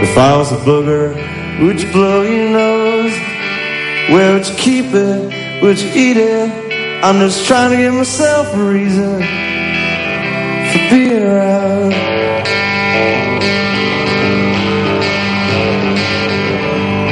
If 0.03 0.17
I 0.17 0.35
was 0.35 0.51
a 0.51 0.57
booger, 0.57 1.15
would 1.61 1.81
you 1.81 1.91
blow 1.91 2.21
your 2.23 2.49
nose? 2.49 3.13
Where 4.11 4.33
would 4.33 4.47
you 4.47 4.55
keep 4.55 4.85
it? 4.93 5.63
Would 5.63 5.79
you 5.79 5.89
eat 5.89 6.17
it? 6.17 7.03
I'm 7.03 7.19
just 7.19 7.47
trying 7.47 7.71
to 7.71 7.77
give 7.77 7.93
myself 7.93 8.53
a 8.53 8.63
reason 8.63 9.21
for 10.71 10.79
being 10.89 11.23
around. 11.23 11.93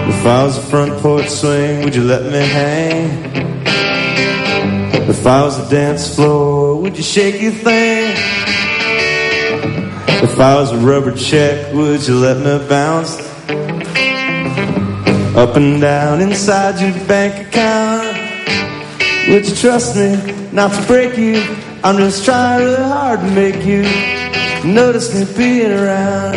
If 0.09 0.25
I 0.25 0.43
was 0.43 0.57
a 0.57 0.61
front 0.61 1.01
porch 1.01 1.29
swing, 1.29 1.83
would 1.83 1.95
you 1.95 2.03
let 2.03 2.23
me 2.23 2.39
hang? 2.39 3.31
If 5.09 5.25
I 5.25 5.43
was 5.43 5.57
a 5.65 5.69
dance 5.69 6.15
floor, 6.15 6.81
would 6.81 6.97
you 6.97 7.03
shake 7.03 7.41
your 7.41 7.51
thing? 7.53 8.15
If 10.07 10.39
I 10.39 10.55
was 10.55 10.71
a 10.71 10.77
rubber 10.77 11.11
check, 11.15 11.73
would 11.73 12.07
you 12.07 12.15
let 12.15 12.37
me 12.37 12.67
bounce? 12.67 13.19
Up 15.35 15.55
and 15.55 15.81
down 15.81 16.21
inside 16.21 16.79
your 16.79 16.93
bank 17.07 17.47
account. 17.47 18.17
Would 19.29 19.47
you 19.47 19.55
trust 19.55 19.95
me 19.95 20.15
not 20.51 20.71
to 20.73 20.87
break 20.87 21.17
you? 21.17 21.41
I'm 21.83 21.97
just 21.97 22.25
trying 22.25 22.63
really 22.63 22.83
hard 22.83 23.19
to 23.21 23.31
make 23.31 23.65
you 23.65 23.83
notice 24.63 25.15
me 25.15 25.25
being 25.37 25.71
around. 25.71 26.35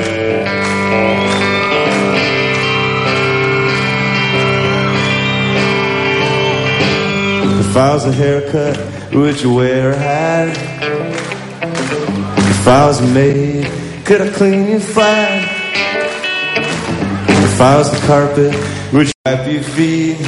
If 7.61 7.77
I 7.77 7.93
was 7.93 8.07
a 8.07 8.13
haircut, 8.13 8.79
would 9.13 9.41
you 9.43 9.53
wear 9.53 9.91
a 9.91 9.97
hat? 9.97 10.57
If 12.65 12.69
I 12.69 12.87
was 12.87 13.01
a 13.01 13.07
maid, 13.13 13.54
could 14.05 14.21
I 14.21 14.29
clean 14.31 14.69
your 14.69 14.81
flat? 14.81 15.49
If 17.27 17.61
I 17.61 17.79
was 17.79 17.91
the 17.91 18.07
carpet, 18.07 18.53
would 18.93 19.07
you 19.07 19.13
wipe 19.25 19.51
your 19.51 19.63
feet? 19.63 20.21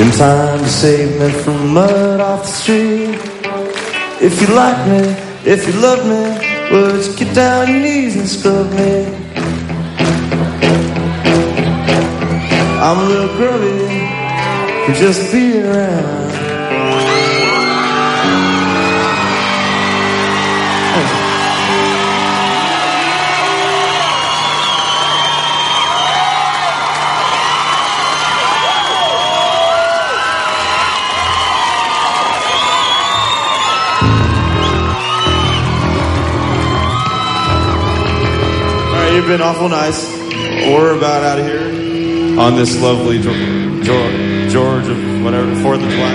In 0.00 0.10
time 0.10 0.58
to 0.58 0.68
save 0.68 1.20
me 1.20 1.30
from 1.30 1.72
mud 1.72 2.20
off 2.20 2.42
the 2.42 2.48
street. 2.48 3.14
If 4.20 4.40
you 4.40 4.48
like 4.54 4.80
me, 4.88 5.02
if 5.44 5.68
you 5.68 5.74
love 5.80 6.02
me, 6.04 6.22
would 6.72 7.06
you 7.06 7.16
get 7.16 7.32
down 7.32 7.68
your 7.68 7.80
knees 7.80 8.16
and 8.16 8.28
scrub 8.28 8.72
me? 8.72 9.04
I'm 12.82 12.98
a 12.98 13.04
little 13.04 13.36
grubby 13.36 13.78
for 14.84 14.94
just 14.98 15.30
being 15.30 15.64
around. 15.64 16.23
You've 39.24 39.38
been 39.38 39.40
awful 39.40 39.70
nice. 39.70 40.06
We're 40.68 40.98
about 40.98 41.24
out 41.24 41.38
of 41.38 41.46
here 41.46 42.38
on 42.38 42.56
this 42.56 42.78
lovely 42.82 43.22
George, 43.22 44.52
George, 44.52 44.86
of 44.86 45.24
whatever 45.24 45.54
Fourth 45.62 45.80
of 45.82 45.88
July. 45.88 46.14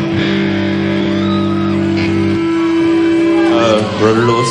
Uh, 3.58 3.82
rudderless. 4.04 4.50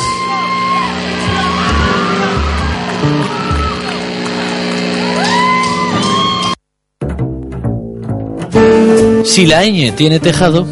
Si 9.25 9.45
la 9.45 9.63
ñ 9.63 9.95
tiene 9.95 10.19
tejado, 10.19 10.67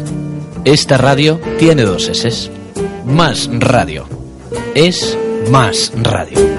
esta 0.66 0.98
radio 0.98 1.40
tiene 1.58 1.84
dos 1.84 2.08
S. 2.08 2.50
Más 3.06 3.48
radio. 3.50 4.06
Es 4.74 5.16
más 5.50 5.90
radio. 5.96 6.57